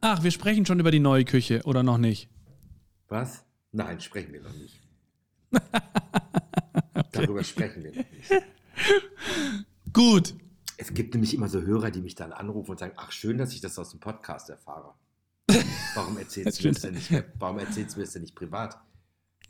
Ach, 0.00 0.24
wir 0.24 0.32
sprechen 0.32 0.66
schon 0.66 0.80
über 0.80 0.90
die 0.90 0.98
neue 0.98 1.24
Küche, 1.24 1.62
oder 1.64 1.84
noch 1.84 1.98
nicht? 1.98 2.28
Was? 3.06 3.44
Nein, 3.70 4.00
sprechen 4.00 4.32
wir 4.32 4.40
noch 4.40 4.52
nicht. 4.52 4.80
Darüber 7.12 7.44
sprechen 7.44 7.84
wir 7.84 7.90
noch 7.90 8.10
nicht. 8.10 8.32
Gut. 9.92 10.34
Es 10.76 10.92
gibt 10.92 11.14
nämlich 11.14 11.34
immer 11.34 11.48
so 11.48 11.62
Hörer, 11.62 11.92
die 11.92 12.00
mich 12.00 12.16
dann 12.16 12.32
anrufen 12.32 12.72
und 12.72 12.80
sagen, 12.80 12.94
ach 12.96 13.12
schön, 13.12 13.38
dass 13.38 13.52
ich 13.52 13.60
das 13.60 13.78
aus 13.78 13.90
dem 13.90 14.00
Podcast 14.00 14.50
erfahre. 14.50 14.94
Warum 15.94 16.18
erzählst 16.18 16.58
du 16.58 16.66
mir 16.66 16.72
das 16.72 16.82
denn 16.82 16.94
nicht, 16.94 17.24
warum 17.38 17.60
erzählst 17.60 17.94
du 17.94 18.00
mir 18.00 18.06
das 18.06 18.14
denn 18.14 18.22
nicht 18.22 18.34
privat? 18.34 18.76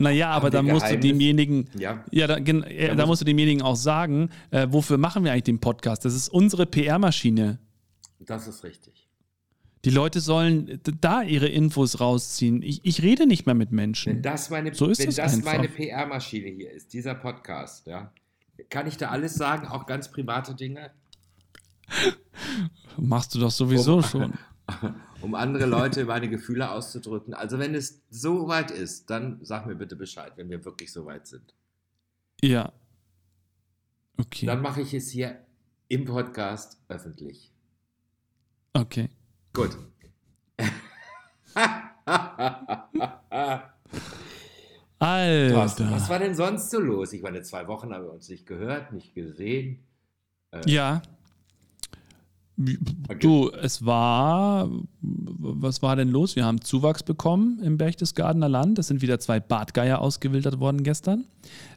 Naja, 0.01 0.31
aber 0.31 0.49
da 0.51 0.63
musst 0.63 0.91
du 0.91 0.99
demjenigen, 0.99 1.69
Ja, 1.79 2.03
ja, 2.11 2.27
da, 2.27 2.37
äh, 2.39 2.89
Da 2.89 2.95
da 2.95 3.03
muss- 3.03 3.07
musst 3.09 3.21
du 3.21 3.27
demjenigen 3.27 3.61
auch 3.63 3.77
sagen, 3.77 4.31
äh, 4.51 4.67
wofür 4.71 4.97
machen 4.99 5.25
wir 5.25 5.33
eigentlich 5.33 5.45
den 5.45 5.61
Podcast? 5.61 6.05
Das 6.07 6.15
ist 6.15 6.29
unsere 6.31 6.65
PR-Maschine. 6.67 7.59
das 8.19 8.49
ist 8.49 8.65
richtig. 8.65 9.07
Die 9.85 9.91
Leute 9.91 10.21
sollen 10.21 10.81
da 11.01 11.23
ihre 11.23 11.49
Infos 11.49 12.01
rausziehen. 12.01 12.63
Ich, 12.63 12.81
ich 12.85 13.03
rede 13.03 13.27
nicht 13.27 13.47
mehr 13.47 13.55
mit 13.55 13.71
Wenn 13.71 13.77
Menschen. 13.77 14.23
das 14.23 14.51
meine, 14.51 14.75
So 14.75 14.87
ist 14.89 14.99
wenn 15.01 15.15
das 15.15 15.43
meine 15.43 15.69
PR-Maschine 15.69 16.49
hier 16.49 16.71
ist, 16.71 16.93
dieser 16.93 17.15
Podcast, 17.15 17.87
ja, 17.87 18.13
kann 18.69 18.87
ich 18.87 18.97
da 18.99 19.09
alles 19.09 19.35
sagen, 19.35 19.67
auch 19.69 19.87
ganz 19.87 20.11
private 20.11 20.55
Dinge? 20.55 20.91
Machst 22.99 23.35
du 23.35 23.39
doch 23.39 23.51
sowieso 23.51 23.97
Um- 23.97 24.03
schon. 24.03 24.33
um 25.21 25.35
andere 25.35 25.67
Leute 25.67 26.05
meine 26.05 26.29
Gefühle 26.29 26.71
auszudrücken. 26.71 27.35
Also 27.35 27.59
wenn 27.59 27.75
es 27.75 28.03
so 28.11 28.49
weit 28.49 28.71
ist, 28.71 29.11
dann 29.11 29.39
sag 29.43 29.67
mir 29.67 29.75
bitte 29.75 29.97
Bescheid, 29.97 30.33
wenn 30.37 30.51
wir 30.51 30.65
wirklich 30.65 30.93
so 30.93 31.07
weit 31.07 31.27
sind. 31.27 31.55
Ja. 32.43 32.73
Okay. 34.17 34.47
Dann 34.47 34.61
mache 34.61 34.83
ich 34.83 34.95
es 34.95 35.11
hier 35.11 35.39
im 35.89 36.05
Podcast 36.05 36.81
öffentlich. 36.89 37.53
Okay. 38.73 39.09
Gut. 39.53 39.77
Alter. 44.99 45.55
Thorsten, 45.55 45.91
was 45.91 46.09
war 46.09 46.19
denn 46.19 46.35
sonst 46.35 46.71
so 46.71 46.79
los? 46.79 47.13
Ich 47.13 47.23
meine, 47.23 47.43
zwei 47.43 47.67
Wochen 47.67 47.93
haben 47.93 48.05
wir 48.05 48.13
uns 48.13 48.29
nicht 48.29 48.47
gehört, 48.47 48.93
nicht 48.93 49.15
gesehen. 49.15 49.85
Ja. 50.67 51.01
Du, 53.21 53.51
es 53.51 53.87
war, 53.87 54.69
was 55.01 55.81
war 55.81 55.97
denn 55.97 56.11
los? 56.11 56.37
Wir 56.37 56.45
haben 56.45 56.61
Zuwachs 56.61 57.03
bekommen 57.03 57.59
im 57.63 57.79
Berchtesgadener 57.79 58.51
Land. 58.51 58.79
Es 58.79 58.89
sind 58.89 59.01
wieder 59.01 59.19
zwei 59.19 59.41
Bartgeier 59.41 60.01
ausgewildert 60.01 60.61
worden 60.61 60.83
gestern. 60.83 61.25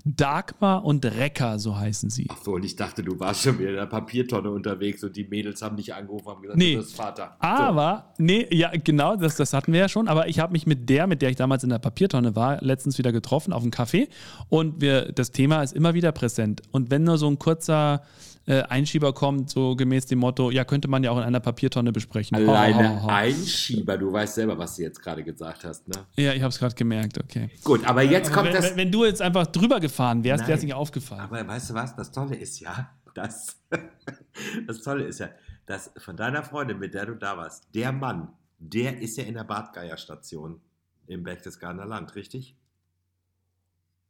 Dagmar 0.04 0.84
und 0.84 1.06
Recker, 1.06 1.58
so 1.58 1.78
heißen 1.78 2.10
sie. 2.10 2.28
Ach 2.30 2.38
so, 2.44 2.56
und 2.56 2.66
ich 2.66 2.76
dachte, 2.76 3.02
du 3.02 3.18
warst 3.18 3.44
schon 3.44 3.60
wieder 3.60 3.70
in 3.70 3.76
der 3.78 3.86
Papiertonne 3.86 4.52
unterwegs 4.52 5.02
und 5.06 5.16
die 5.16 5.24
Mädels 5.24 5.62
haben 5.62 5.78
dich 5.78 5.94
angerufen 5.94 6.28
und 6.28 6.36
haben 6.36 6.42
gesagt, 6.42 6.60
Nee. 6.60 6.74
du 6.76 6.82
bist 6.82 6.96
Vater. 6.98 7.38
Aber, 7.40 8.12
nee, 8.18 8.46
ja, 8.52 8.72
genau, 8.84 9.16
das, 9.16 9.38
das 9.38 9.54
hatten 9.54 9.72
wir 9.72 9.80
ja 9.80 9.88
schon. 9.90 10.10
Aber 10.10 10.28
ich 10.28 10.40
habe 10.40 10.52
mich 10.52 10.68
mit 10.68 10.90
der, 10.90 11.08
mit 11.08 11.22
der 11.22 11.30
ich 11.30 11.38
damals 11.38 11.64
in 11.64 11.70
der 11.70 11.80
Papiertonne 11.80 12.36
war, 12.36 12.62
letztens 12.62 12.98
wieder 12.98 13.14
getroffen 13.14 13.54
auf 13.54 13.62
dem 13.62 13.72
Café. 13.72 14.10
Und 14.50 14.82
wir, 14.82 15.14
das 15.14 15.32
Thema 15.32 15.64
ist 15.64 15.72
immer 15.74 15.94
wieder 15.94 16.12
präsent. 16.12 16.62
Und 16.72 16.92
wenn 16.92 17.06
nur 17.06 17.18
so 17.18 17.28
ein 17.28 17.40
kurzer 17.40 18.02
äh, 18.46 18.62
Einschieber 18.64 19.14
kommt, 19.14 19.50
so 19.50 19.76
gemäß 19.76 20.06
dem 20.06 20.20
Motto, 20.20 20.52
ja, 20.52 20.66
könnte 20.66 20.88
man 20.88 21.04
ja 21.04 21.12
auch 21.12 21.18
in 21.18 21.24
einer 21.24 21.40
Papiertonne 21.40 21.92
besprechen. 21.92 22.36
Alleine 22.36 22.90
Ho, 22.90 22.96
ho, 22.96 23.04
ho. 23.04 23.08
Einschieber, 23.08 23.98
du 23.98 24.12
weißt 24.12 24.36
selber, 24.36 24.58
was 24.58 24.76
du 24.76 24.84
jetzt 24.84 25.02
gerade 25.02 25.24
gesagt 25.24 25.64
hast, 25.64 25.88
ne? 25.88 26.06
Ja, 26.16 26.34
ich 26.34 26.42
habe 26.42 26.50
es 26.50 26.60
gerade 26.60 26.76
gemerkt, 26.76 27.18
okay. 27.18 27.50
Gut, 27.64 27.86
aber 27.86 28.02
jetzt 28.04 28.28
Aber 28.28 28.36
kommt 28.42 28.48
wenn, 28.48 28.56
das. 28.56 28.72
wenn, 28.72 28.78
wenn 28.78 28.92
du 28.92 29.06
jetzt 29.06 29.22
einfach 29.22 29.48
drüber 29.48 29.80
gefahren 29.80 30.24
wärst, 30.24 30.48
wäre 30.48 30.58
es 30.58 30.64
nicht 30.64 30.74
aufgefallen. 30.74 31.22
Aber 31.22 31.48
weißt 31.48 31.70
du 31.70 31.74
was? 31.74 31.96
Das 31.96 32.12
Tolle 32.12 32.36
ist 32.36 32.60
ja, 32.60 32.90
dass 33.14 33.62
das 34.68 34.82
Tolle 34.82 35.06
ist 35.06 35.20
ja, 35.20 35.30
dass 35.66 35.92
von 35.98 36.18
deiner 36.18 36.44
Freundin, 36.44 36.80
mit 36.80 36.94
der 36.94 37.06
du 37.06 37.16
da 37.16 37.38
warst, 37.38 37.74
der 37.74 37.92
Mann, 37.92 38.30
der 38.60 39.00
ist 39.00 39.18
ja 39.18 39.24
in 39.24 39.36
der 39.36 39.44
Bartgeier-Station 39.46 40.60
im 41.08 41.24
Berchtesgadener 41.24 41.86
Land, 41.86 42.16
richtig? 42.16 42.56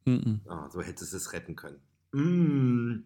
Mhm. 0.04 0.40
Oh, 0.48 0.68
so 0.70 0.82
hättest 0.82 1.12
du 1.12 1.16
es 1.16 1.32
retten 1.32 1.56
können. 1.56 1.80
Mm. 2.12 3.04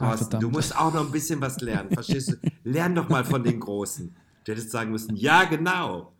Ach, 0.00 0.08
Thorsten, 0.10 0.24
verdammt. 0.30 0.42
du 0.42 0.50
musst 0.50 0.76
auch 0.76 0.92
noch 0.92 1.04
ein 1.06 1.10
bisschen 1.12 1.40
was 1.40 1.60
lernen, 1.60 1.90
verstehst 1.90 2.32
du? 2.32 2.36
Lern 2.64 2.94
doch 2.94 3.08
mal 3.08 3.24
von 3.24 3.42
den 3.42 3.60
Großen. 3.60 4.14
Du 4.44 4.52
hättest 4.52 4.70
sagen 4.70 4.90
müssen, 4.90 5.16
ja, 5.16 5.44
genau. 5.44 6.12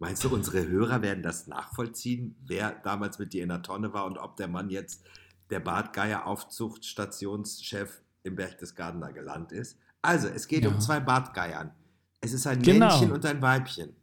Meinst 0.00 0.22
du, 0.22 0.28
unsere 0.28 0.66
Hörer 0.68 1.02
werden 1.02 1.22
das 1.22 1.46
nachvollziehen, 1.48 2.36
wer 2.46 2.72
damals 2.72 3.18
mit 3.18 3.32
dir 3.32 3.42
in 3.42 3.48
der 3.48 3.62
Tonne 3.62 3.92
war 3.92 4.04
und 4.04 4.18
ob 4.18 4.36
der 4.36 4.46
Mann 4.48 4.70
jetzt 4.70 5.02
der 5.50 5.60
Bartgeier 5.60 6.26
Aufzuchtstationschef 6.26 8.02
im 8.22 8.36
Berchtesgadener 8.36 9.12
gelandet 9.12 9.52
ist? 9.52 9.78
Also, 10.02 10.28
es 10.28 10.46
geht 10.46 10.64
Ja. 10.64 10.70
um 10.70 10.80
zwei 10.80 11.00
Bartgeiern. 11.00 11.72
Es 12.20 12.32
ist 12.32 12.46
ein 12.46 12.62
Genau. 12.62 12.86
Männchen 12.88 13.12
und 13.12 13.24
ein 13.26 13.42
Weibchen. 13.42 13.94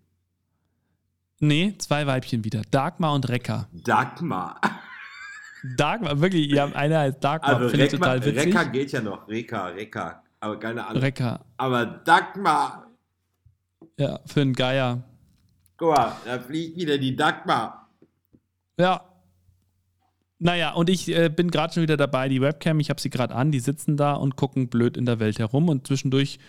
Nee, 1.40 1.76
zwei 1.80 2.08
Weibchen 2.08 2.44
wieder. 2.44 2.62
Dagmar 2.72 3.14
und 3.14 3.28
Recker. 3.30 3.68
Dagmar. 3.74 4.60
Dagmar, 5.78 6.20
wirklich, 6.22 6.52
ja, 6.52 6.66
einer 6.74 7.00
heißt 7.00 7.24
Dagmar, 7.24 7.56
Also 7.56 7.70
finde 7.70 7.86
ich 7.86 7.92
total 7.92 8.24
witzig. 8.26 8.46
Reka 8.46 8.64
geht 8.66 8.92
ja 8.92 9.02
noch. 9.02 9.28
Reka, 9.28 9.68
Reka. 9.68 10.24
Aber 10.40 10.60
keine 10.60 10.86
Ahnung. 10.86 11.02
Recker, 11.02 11.46
Aber 11.58 11.86
Dagmar. 11.86 12.92
ja, 13.98 14.20
für 14.26 14.42
einen 14.42 14.54
Geier. 14.54 15.04
Guck 15.78 15.96
mal, 15.96 16.16
da 16.26 16.40
fliegt 16.40 16.78
wieder 16.78 16.98
die 16.98 17.16
Dagmar. 17.16 17.90
Ja. 18.80 19.02
Naja, 20.38 20.74
und 20.74 20.90
ich 20.90 21.08
äh, 21.10 21.30
bin 21.30 21.50
gerade 21.50 21.74
schon 21.74 21.84
wieder 21.84 21.98
dabei, 21.98 22.30
die 22.30 22.42
Webcam, 22.42 22.80
ich 22.80 22.90
habe 22.90 23.02
sie 23.02 23.10
gerade 23.10 23.34
an, 23.34 23.52
die 23.52 23.60
sitzen 23.60 23.98
da 23.98 24.14
und 24.14 24.36
gucken 24.36 24.68
blöd 24.68 24.98
in 24.98 25.06
der 25.06 25.20
Welt 25.20 25.40
herum 25.40 25.70
und 25.70 25.88
zwischendurch 25.88 26.40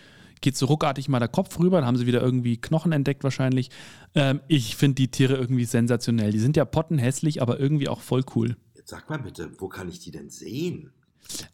geht 0.40 0.56
so 0.56 0.66
ruckartig 0.66 1.08
mal 1.08 1.18
der 1.18 1.28
Kopf 1.28 1.58
rüber, 1.58 1.78
dann 1.78 1.86
haben 1.86 1.96
sie 1.96 2.06
wieder 2.06 2.20
irgendwie 2.20 2.60
Knochen 2.60 2.92
entdeckt 2.92 3.24
wahrscheinlich. 3.24 3.70
Ähm, 4.14 4.40
ich 4.48 4.76
finde 4.76 4.96
die 4.96 5.08
Tiere 5.08 5.34
irgendwie 5.36 5.64
sensationell. 5.64 6.32
Die 6.32 6.38
sind 6.38 6.56
ja 6.56 6.64
pottenhässlich, 6.64 7.40
aber 7.40 7.58
irgendwie 7.58 7.88
auch 7.88 8.00
voll 8.00 8.24
cool. 8.34 8.56
Sag 8.88 9.10
mal 9.10 9.18
bitte, 9.18 9.50
wo 9.58 9.66
kann 9.66 9.88
ich 9.88 9.98
die 9.98 10.12
denn 10.12 10.30
sehen? 10.30 10.92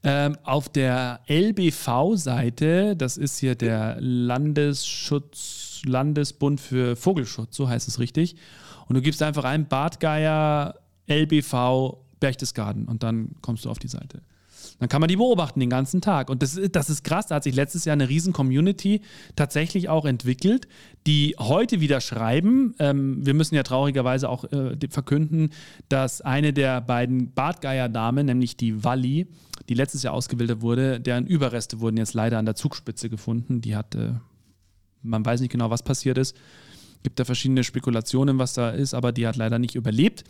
Ähm, 0.03 0.37
auf 0.43 0.69
der 0.69 1.21
LBV-Seite, 1.29 2.95
das 2.95 3.17
ist 3.17 3.39
hier 3.39 3.55
der 3.55 3.97
Landesschutz, 3.99 5.81
Landesbund 5.87 6.61
für 6.61 6.95
Vogelschutz, 6.95 7.57
so 7.57 7.71
heißt 7.71 7.89
es 7.89 7.99
richtig. 7.99 8.37
Und 8.87 8.97
du 8.97 9.01
gibst 9.01 9.23
einfach 9.23 9.45
ein 9.45 9.67
Bartgeier 9.67 10.75
LBV 11.09 11.97
Berchtesgaden 12.21 12.87
und 12.87 13.03
dann 13.03 13.31
kommst 13.41 13.65
du 13.65 13.71
auf 13.71 13.79
die 13.79 13.89
Seite. 13.89 14.21
Dann 14.79 14.89
kann 14.89 15.01
man 15.01 15.09
die 15.09 15.17
beobachten 15.17 15.61
den 15.61 15.71
ganzen 15.71 16.01
Tag. 16.01 16.31
Und 16.31 16.43
das 16.43 16.57
ist, 16.57 16.75
das 16.75 16.91
ist 16.91 17.05
krass, 17.05 17.27
da 17.27 17.37
hat 17.37 17.45
sich 17.45 17.55
letztes 17.55 17.85
Jahr 17.85 17.93
eine 17.93 18.09
riesen 18.09 18.33
Community 18.33 19.01
tatsächlich 19.37 19.89
auch 19.89 20.05
entwickelt, 20.05 20.69
die 21.07 21.35
heute 21.39 21.81
wieder 21.81 22.01
schreiben. 22.01 22.75
Ähm, 22.79 23.25
wir 23.25 23.35
müssen 23.35 23.55
ja 23.55 23.63
traurigerweise 23.63 24.29
auch 24.29 24.45
äh, 24.53 24.77
verkünden, 24.89 25.51
dass 25.89 26.21
eine 26.21 26.53
der 26.53 26.81
beiden 26.81 27.33
Bartgeier-Damen, 27.33 28.27
nämlich 28.27 28.57
die 28.57 28.85
Walli, 28.85 29.27
die 29.69 29.75
letztes 29.75 30.03
Jahr 30.03 30.15
ausgebildet 30.15 30.61
wurde, 30.61 31.01
deren 31.01 31.27
Überreste 31.27 31.81
wurden 31.81 31.97
jetzt 31.97 32.15
leider 32.15 32.39
an 32.39 32.47
der 32.47 32.55
Zugspitze 32.55 33.09
gefunden. 33.09 33.61
Die 33.61 33.77
hat, 33.77 33.95
äh, 33.95 34.13
man 35.03 35.25
weiß 35.25 35.41
nicht 35.41 35.53
genau, 35.53 35.71
was 35.71 35.83
passiert 35.83 36.19
ist. 36.19 36.37
Gibt 37.03 37.19
da 37.19 37.25
verschiedene 37.25 37.65
Spekulationen, 37.65 38.39
was 38.39 38.55
da 38.55 38.71
ist, 38.71 38.95
aber 38.95 39.13
die 39.13 39.27
hat 39.27 39.37
leider 39.37 39.59
nicht 39.59 39.75
überlebt. 39.75 40.25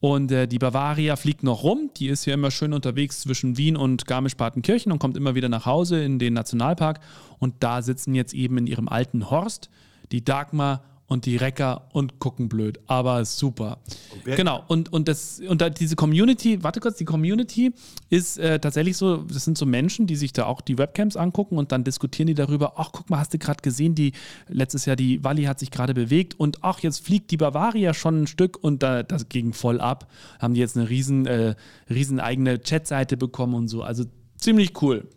Und 0.00 0.32
äh, 0.32 0.48
die 0.48 0.58
Bavaria 0.58 1.14
fliegt 1.16 1.42
noch 1.42 1.62
rum. 1.62 1.90
Die 1.98 2.08
ist 2.08 2.24
hier 2.24 2.34
immer 2.34 2.50
schön 2.50 2.72
unterwegs 2.72 3.20
zwischen 3.20 3.58
Wien 3.58 3.76
und 3.76 4.06
Garmisch-Partenkirchen 4.06 4.90
und 4.90 4.98
kommt 4.98 5.16
immer 5.16 5.34
wieder 5.34 5.50
nach 5.50 5.66
Hause 5.66 6.02
in 6.02 6.18
den 6.18 6.32
Nationalpark. 6.32 7.00
Und 7.38 7.56
da 7.60 7.82
sitzen 7.82 8.14
jetzt 8.14 8.32
eben 8.32 8.56
in 8.56 8.66
ihrem 8.66 8.88
alten 8.88 9.30
Horst 9.30 9.68
die 10.10 10.24
Dagmar 10.24 10.82
und 11.10 11.26
die 11.26 11.36
Recker 11.36 11.88
und 11.92 12.20
gucken 12.20 12.48
blöd. 12.48 12.78
Aber 12.86 13.24
super. 13.24 13.78
wer- 14.24 14.36
Genau. 14.36 14.62
Und, 14.68 14.92
und, 14.92 15.08
das, 15.08 15.40
und 15.40 15.60
da 15.60 15.68
diese 15.68 15.96
Community, 15.96 16.62
warte 16.62 16.78
kurz, 16.78 16.98
die 16.98 17.04
Community 17.04 17.72
ist 18.10 18.38
äh, 18.38 18.60
tatsächlich 18.60 18.96
so, 18.96 19.16
das 19.18 19.44
sind 19.44 19.58
so 19.58 19.66
Menschen, 19.66 20.06
die 20.06 20.14
sich 20.14 20.32
da 20.32 20.46
auch 20.46 20.60
die 20.60 20.78
Webcams 20.78 21.16
angucken 21.16 21.58
und 21.58 21.72
dann 21.72 21.82
diskutieren 21.82 22.28
die 22.28 22.34
darüber, 22.34 22.74
ach, 22.76 22.90
guck 22.92 23.10
mal, 23.10 23.18
hast 23.18 23.34
du 23.34 23.38
gerade 23.38 23.60
gesehen, 23.60 23.96
die 23.96 24.12
letztes 24.46 24.86
Jahr 24.86 24.94
die 24.94 25.24
Walli 25.24 25.42
hat 25.44 25.58
sich 25.58 25.72
gerade 25.72 25.94
bewegt 25.94 26.38
und 26.38 26.58
ach, 26.62 26.78
jetzt 26.78 27.04
fliegt 27.04 27.32
die 27.32 27.36
Bavaria 27.36 27.92
schon 27.92 28.22
ein 28.22 28.26
Stück 28.28 28.56
und 28.62 28.84
da, 28.84 29.02
das 29.02 29.28
ging 29.28 29.52
voll 29.52 29.80
ab. 29.80 30.08
Haben 30.38 30.54
die 30.54 30.60
jetzt 30.60 30.76
eine 30.76 30.88
riesen, 30.88 31.26
äh, 31.26 31.56
riesen 31.90 32.20
eigene 32.20 32.60
Chatseite 32.60 33.16
bekommen 33.16 33.54
und 33.54 33.66
so. 33.66 33.82
Also 33.82 34.04
ziemlich 34.36 34.80
cool. 34.80 35.08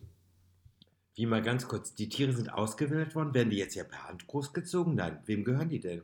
Wie 1.15 1.27
mal 1.27 1.43
ganz 1.43 1.67
kurz, 1.67 1.93
die 1.93 2.09
Tiere 2.09 2.33
sind 2.33 2.51
ausgewählt 2.51 3.13
worden. 3.13 3.33
Werden 3.33 3.51
die 3.51 3.57
jetzt 3.57 3.75
ja 3.75 3.83
per 3.83 4.07
Hand 4.07 4.25
großgezogen? 4.25 4.95
Nein, 4.95 5.19
wem 5.25 5.43
gehören 5.43 5.69
die 5.69 5.79
denn? 5.79 6.01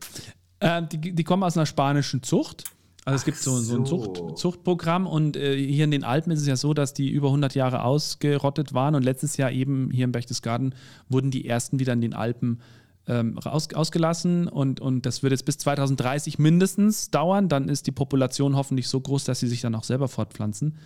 Ähm, 0.62 0.88
die, 0.90 1.14
die 1.14 1.24
kommen 1.24 1.44
aus 1.44 1.58
einer 1.58 1.66
spanischen 1.66 2.22
Zucht. 2.22 2.64
Also 3.06 3.16
es 3.16 3.22
Ach 3.22 3.26
gibt 3.26 3.38
so, 3.38 3.58
so 3.58 3.78
ein. 3.78 3.86
Zucht, 3.86 4.38
Zuchtprogramm 4.38 5.08
und 5.08 5.36
äh, 5.36 5.58
hier 5.58 5.86
in 5.86 5.92
den 5.92 6.04
Alpen 6.04 6.32
ist 6.32 6.42
es 6.42 6.48
ja 6.48 6.56
so, 6.56 6.76
dass 6.76 6.94
die 6.94 7.10
über 7.10 7.28
100 7.30 7.56
Jahre 7.56 7.84
ausgerottet 7.84 8.74
waren 8.74 8.94
und 8.94 9.04
letztes 9.04 9.38
Jahr 9.38 9.52
eben 9.52 9.90
hier 9.90 10.04
im 10.04 10.12
Berchtesgaden 10.12 10.76
wurden 11.08 11.32
die 11.32 11.48
ersten 11.48 11.80
wieder 11.80 11.94
in 11.94 12.02
den 12.02 12.14
Alpen 12.14 12.62
ähm, 13.08 13.38
raus, 13.40 13.70
ausgelassen 13.74 14.48
und, 14.48 14.80
und 14.80 15.08
das 15.08 15.24
wird 15.24 15.32
jetzt 15.32 15.46
bis 15.46 15.58
2030 15.58 16.38
mindestens 16.38 17.10
dauern. 17.10 17.50
Dann 17.50 17.68
ist 17.68 17.88
die 17.88 17.92
Population 17.92 18.56
hoffentlich 18.56 18.88
so 18.88 19.00
groß, 19.00 19.24
dass 19.24 19.40
sie 19.40 19.48
sich 19.48 19.62
dann 19.62 19.74
auch 19.74 19.84
selber 19.84 20.08
fortpflanzen. 20.08 20.78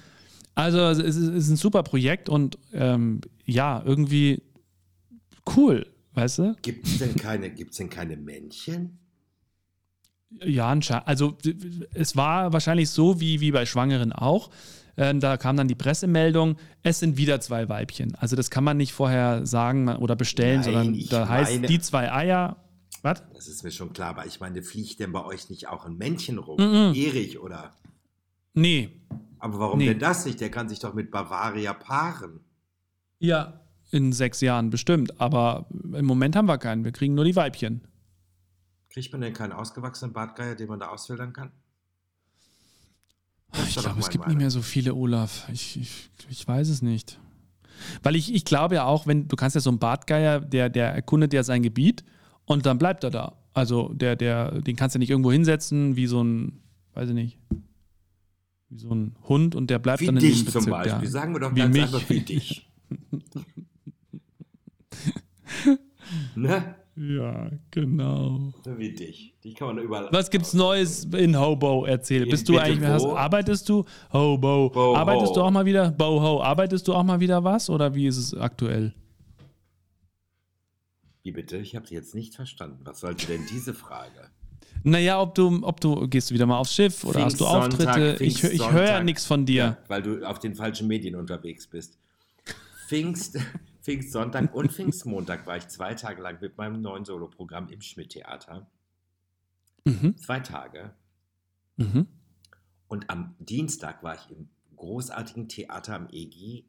Also 0.55 0.79
es 0.79 0.99
ist, 0.99 1.15
es 1.17 1.45
ist 1.45 1.49
ein 1.49 1.55
super 1.55 1.83
Projekt 1.83 2.29
und 2.29 2.57
ähm, 2.73 3.21
ja, 3.45 3.81
irgendwie 3.85 4.43
cool, 5.55 5.85
weißt 6.13 6.39
du? 6.39 6.55
Gibt 6.61 6.85
es 6.87 6.99
denn, 6.99 7.15
keine- 7.15 7.49
gibt's 7.49 7.77
denn 7.77 7.89
keine 7.89 8.17
Männchen? 8.17 8.99
Ja, 10.43 10.69
anscheinend. 10.69 11.07
Also 11.07 11.37
es 11.93 12.15
war 12.15 12.53
wahrscheinlich 12.53 12.89
so 12.89 13.19
wie, 13.19 13.39
wie 13.39 13.51
bei 13.51 13.65
Schwangeren 13.65 14.11
auch. 14.13 14.49
Ähm, 14.95 15.19
da 15.19 15.37
kam 15.37 15.57
dann 15.57 15.67
die 15.67 15.75
Pressemeldung, 15.75 16.57
es 16.83 16.99
sind 16.99 17.17
wieder 17.17 17.39
zwei 17.41 17.67
Weibchen. 17.67 18.13
Also 18.15 18.35
das 18.35 18.51
kann 18.51 18.63
man 18.63 18.77
nicht 18.77 18.93
vorher 18.93 19.45
sagen 19.45 19.89
oder 19.89 20.15
bestellen, 20.15 20.61
Nein, 20.61 20.63
sondern 20.63 20.99
da 21.09 21.27
heißt 21.27 21.67
die 21.67 21.79
zwei 21.79 22.11
Eier. 22.11 22.57
Was? 23.01 23.23
Das 23.33 23.47
ist 23.47 23.63
mir 23.63 23.71
schon 23.71 23.91
klar, 23.91 24.09
aber 24.09 24.25
ich 24.27 24.39
meine, 24.39 24.61
fliegt 24.61 24.99
denn 24.99 25.11
bei 25.11 25.25
euch 25.25 25.49
nicht 25.49 25.67
auch 25.67 25.85
ein 25.85 25.97
Männchen 25.97 26.37
rum? 26.37 26.57
Mhm. 26.59 26.93
Erich 26.95 27.39
oder? 27.39 27.73
Nee. 28.53 28.89
Aber 29.43 29.59
warum 29.59 29.77
Nee. 29.79 29.87
denn 29.87 29.99
das 29.99 30.25
nicht? 30.25 30.39
Der 30.39 30.49
kann 30.49 30.69
sich 30.69 30.79
doch 30.79 30.93
mit 30.93 31.11
Bavaria 31.11 31.73
paaren. 31.73 32.39
Ja. 33.19 33.59
In 33.91 34.13
sechs 34.13 34.39
Jahren 34.39 34.69
bestimmt. 34.69 35.19
Aber 35.19 35.65
im 35.91 36.05
Moment 36.05 36.37
haben 36.37 36.45
wir 36.47 36.57
keinen. 36.57 36.85
Wir 36.85 36.93
kriegen 36.93 37.13
nur 37.13 37.25
die 37.25 37.35
Weibchen. 37.35 37.81
Kriegt 38.89 39.11
man 39.11 39.19
denn 39.19 39.33
keinen 39.33 39.51
ausgewachsenen 39.51 40.13
Bartgeier, 40.13 40.55
den 40.55 40.69
man 40.69 40.79
da 40.79 40.87
ausfiltern 40.87 41.33
kann? 41.33 41.51
Ich 43.67 43.75
glaube, 43.75 43.99
es 43.99 44.09
gibt 44.09 44.23
meine. 44.23 44.35
nicht 44.35 44.39
mehr 44.43 44.49
so 44.49 44.61
viele, 44.61 44.95
Olaf. 44.95 45.45
Ich, 45.51 45.77
ich, 45.77 46.09
ich 46.29 46.47
weiß 46.47 46.69
es 46.69 46.81
nicht. 46.81 47.19
Weil 48.01 48.15
ich, 48.15 48.33
ich 48.33 48.45
glaube 48.45 48.75
ja 48.75 48.85
auch, 48.85 49.07
wenn 49.07 49.27
du 49.27 49.35
kannst 49.35 49.55
ja 49.55 49.61
so 49.61 49.71
einen 49.71 49.79
Bartgeier, 49.79 50.39
der, 50.39 50.69
der 50.69 50.95
erkundet 50.95 51.33
ja 51.33 51.43
sein 51.43 51.63
Gebiet 51.63 52.05
und 52.45 52.65
dann 52.65 52.77
bleibt 52.77 53.03
er 53.03 53.11
da. 53.11 53.37
Also 53.53 53.89
der, 53.93 54.15
der, 54.15 54.61
den 54.61 54.77
kannst 54.77 54.95
du 54.95 54.99
nicht 54.99 55.09
irgendwo 55.09 55.33
hinsetzen, 55.33 55.97
wie 55.97 56.07
so 56.07 56.23
ein, 56.23 56.61
weiß 56.93 57.09
ich 57.09 57.15
nicht, 57.15 57.37
wie 58.73 58.79
so 58.79 58.93
ein 58.93 59.15
Hund 59.27 59.55
und 59.55 59.69
der 59.69 59.79
bleibt 59.79 60.01
Wie 60.01 60.07
dann 60.07 60.17
in 60.17 60.21
dich 60.21 60.39
dem 60.39 60.45
Bezirk. 60.45 60.63
zum 60.63 60.71
Beispiel. 60.71 61.03
Ja. 61.03 61.09
Sagen 61.09 61.33
wir 61.33 61.39
doch 61.39 61.55
Wie 61.55 61.59
ganz 61.59 61.73
mich. 61.73 61.83
einfach 61.83 62.09
wie 62.09 62.19
dich. 62.21 62.69
ne? 66.35 66.75
ja, 66.95 67.49
genau. 67.71 68.53
So 68.65 68.77
Wie 68.77 68.93
dich. 68.93 69.35
Die 69.43 69.53
kann 69.53 69.75
man 69.75 69.77
überall. 69.79 70.09
Was 70.11 70.29
gibt's 70.29 70.53
Neues 70.53 71.05
in 71.05 71.39
Hobo? 71.39 71.85
Erzähl. 71.85 72.23
In 72.23 72.29
Bist 72.29 72.47
du 72.49 72.57
eigentlich, 72.57 72.89
hast, 72.89 73.05
arbeitest 73.05 73.67
du? 73.69 73.85
Hobo. 74.11 74.69
Bo 74.69 74.95
arbeitest 74.95 75.31
ho. 75.31 75.35
du 75.35 75.41
auch 75.41 75.51
mal 75.51 75.65
wieder? 75.65 75.91
Boho. 75.91 76.41
Arbeitest 76.41 76.87
du 76.87 76.93
auch 76.93 77.03
mal 77.03 77.19
wieder 77.19 77.43
was 77.43 77.69
oder 77.69 77.93
wie 77.95 78.07
ist 78.07 78.17
es 78.17 78.33
aktuell? 78.33 78.93
Wie 81.23 81.31
bitte? 81.31 81.57
Ich 81.57 81.75
habe 81.75 81.87
sie 81.87 81.95
jetzt 81.95 82.15
nicht 82.15 82.35
verstanden. 82.35 82.81
Was 82.83 82.99
sollte 82.99 83.27
denn 83.27 83.41
diese 83.49 83.73
Frage? 83.73 84.29
Naja, 84.83 85.19
ob 85.21 85.33
du, 85.35 85.59
ob 85.63 85.79
du, 85.79 86.07
gehst 86.07 86.29
du 86.29 86.33
wieder 86.33 86.45
mal 86.45 86.57
aufs 86.57 86.73
Schiff 86.73 87.03
oder 87.05 87.23
hast 87.25 87.39
du 87.39 87.45
Auftritte? 87.45 88.17
Ich, 88.19 88.43
hö- 88.43 88.49
ich 88.49 88.71
höre 88.71 88.85
ja 88.87 89.03
nichts 89.03 89.25
von 89.25 89.45
dir. 89.45 89.63
Ja, 89.63 89.77
weil 89.87 90.01
du 90.01 90.25
auf 90.27 90.39
den 90.39 90.55
falschen 90.55 90.87
Medien 90.87 91.15
unterwegs 91.15 91.67
bist. 91.67 91.97
Pfingst, 92.87 93.37
Pfingstsonntag 93.81 94.53
und 94.53 94.71
Pfingstmontag 94.71 95.47
war 95.47 95.57
ich 95.57 95.67
zwei 95.69 95.93
Tage 95.93 96.21
lang 96.21 96.39
mit 96.41 96.57
meinem 96.57 96.81
neuen 96.81 97.05
Soloprogramm 97.05 97.69
im 97.69 97.81
Schmidt-Theater. 97.81 98.67
Mhm. 99.85 100.17
Zwei 100.17 100.39
Tage. 100.41 100.91
Mhm. 101.77 102.07
Und 102.87 103.09
am 103.09 103.35
Dienstag 103.39 104.03
war 104.03 104.15
ich 104.15 104.29
im 104.35 104.49
großartigen 104.75 105.47
Theater 105.49 105.95
am 105.95 106.07
EGI 106.11 106.65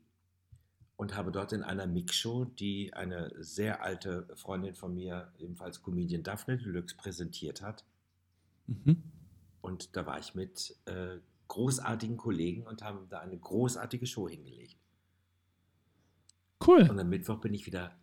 und 0.97 1.17
habe 1.17 1.33
dort 1.33 1.53
in 1.53 1.63
einer 1.65 1.87
Mixshow, 1.89 2.45
die 2.45 2.95
eine 2.95 3.33
sehr 3.39 3.83
alte 3.83 4.29
Freundin 4.37 4.75
von 4.75 4.95
mir, 4.95 5.33
ebenfalls 5.39 5.83
Comedian 5.83 6.23
Daphne 6.23 6.57
Deluxe, 6.59 6.97
präsentiert 6.97 7.61
hat. 7.61 7.85
Mhm. 8.67 9.03
Und 9.61 9.97
da 9.97 10.07
war 10.07 10.19
ich 10.19 10.35
mit 10.35 10.77
äh, 10.87 11.19
großartigen 11.49 12.17
Kollegen 12.17 12.67
und 12.67 12.83
haben 12.83 13.09
da 13.09 13.21
eine 13.21 13.39
großartige 13.39 14.07
Show 14.07 14.29
hingelegt. 14.29 14.77
Cool. 16.67 16.89
Und 16.89 16.99
am 16.99 17.09
Mittwoch 17.09 17.41
bin 17.41 17.55
ich 17.55 17.67
wieder 17.67 17.97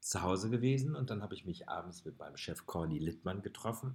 zu 0.00 0.22
Hause 0.22 0.50
gewesen 0.50 0.96
und 0.96 1.10
dann 1.10 1.22
habe 1.22 1.34
ich 1.34 1.44
mich 1.44 1.68
abends 1.68 2.04
mit 2.04 2.18
meinem 2.18 2.36
Chef 2.36 2.66
Corny 2.66 2.98
Littmann 2.98 3.42
getroffen, 3.42 3.94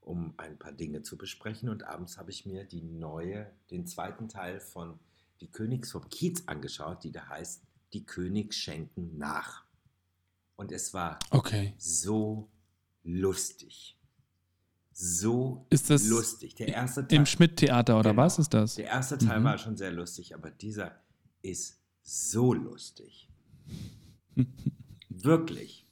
um 0.00 0.34
ein 0.36 0.58
paar 0.58 0.72
Dinge 0.72 1.02
zu 1.02 1.16
besprechen. 1.18 1.68
Und 1.68 1.82
abends 1.84 2.16
habe 2.18 2.30
ich 2.30 2.46
mir 2.46 2.64
die 2.64 2.82
neue, 2.82 3.50
den 3.70 3.86
zweiten 3.86 4.28
Teil 4.28 4.60
von 4.60 4.98
Die 5.40 5.50
Königs 5.50 5.92
vom 5.92 6.08
Kiez 6.08 6.44
angeschaut, 6.46 7.04
die 7.04 7.12
da 7.12 7.26
heißt 7.28 7.62
Die 7.92 8.04
Königs 8.04 8.56
schenken 8.56 9.16
nach. 9.18 9.64
Und 10.56 10.72
es 10.72 10.94
war 10.94 11.18
Okay. 11.30 11.74
so 11.78 12.48
lustig. 13.02 13.97
So 15.00 15.64
Ist 15.70 15.90
das 15.90 16.08
lustig. 16.08 16.56
Der 16.56 16.66
erste 16.68 17.06
Teil, 17.06 17.18
Im 17.20 17.26
Schmidt-Theater 17.26 18.00
oder 18.00 18.10
Genau. 18.10 18.22
was 18.22 18.40
ist 18.40 18.52
das? 18.52 18.74
der 18.74 18.86
erste 18.86 19.16
Teil 19.16 19.38
Mhm. 19.38 19.44
war 19.44 19.56
schon 19.58 19.76
sehr 19.76 19.92
lustig, 19.92 20.34
aber 20.34 20.50
dieser 20.50 20.90
ist 21.40 21.78
so 22.02 22.52
lustig. 22.52 23.28
Wirklich. 25.08 25.86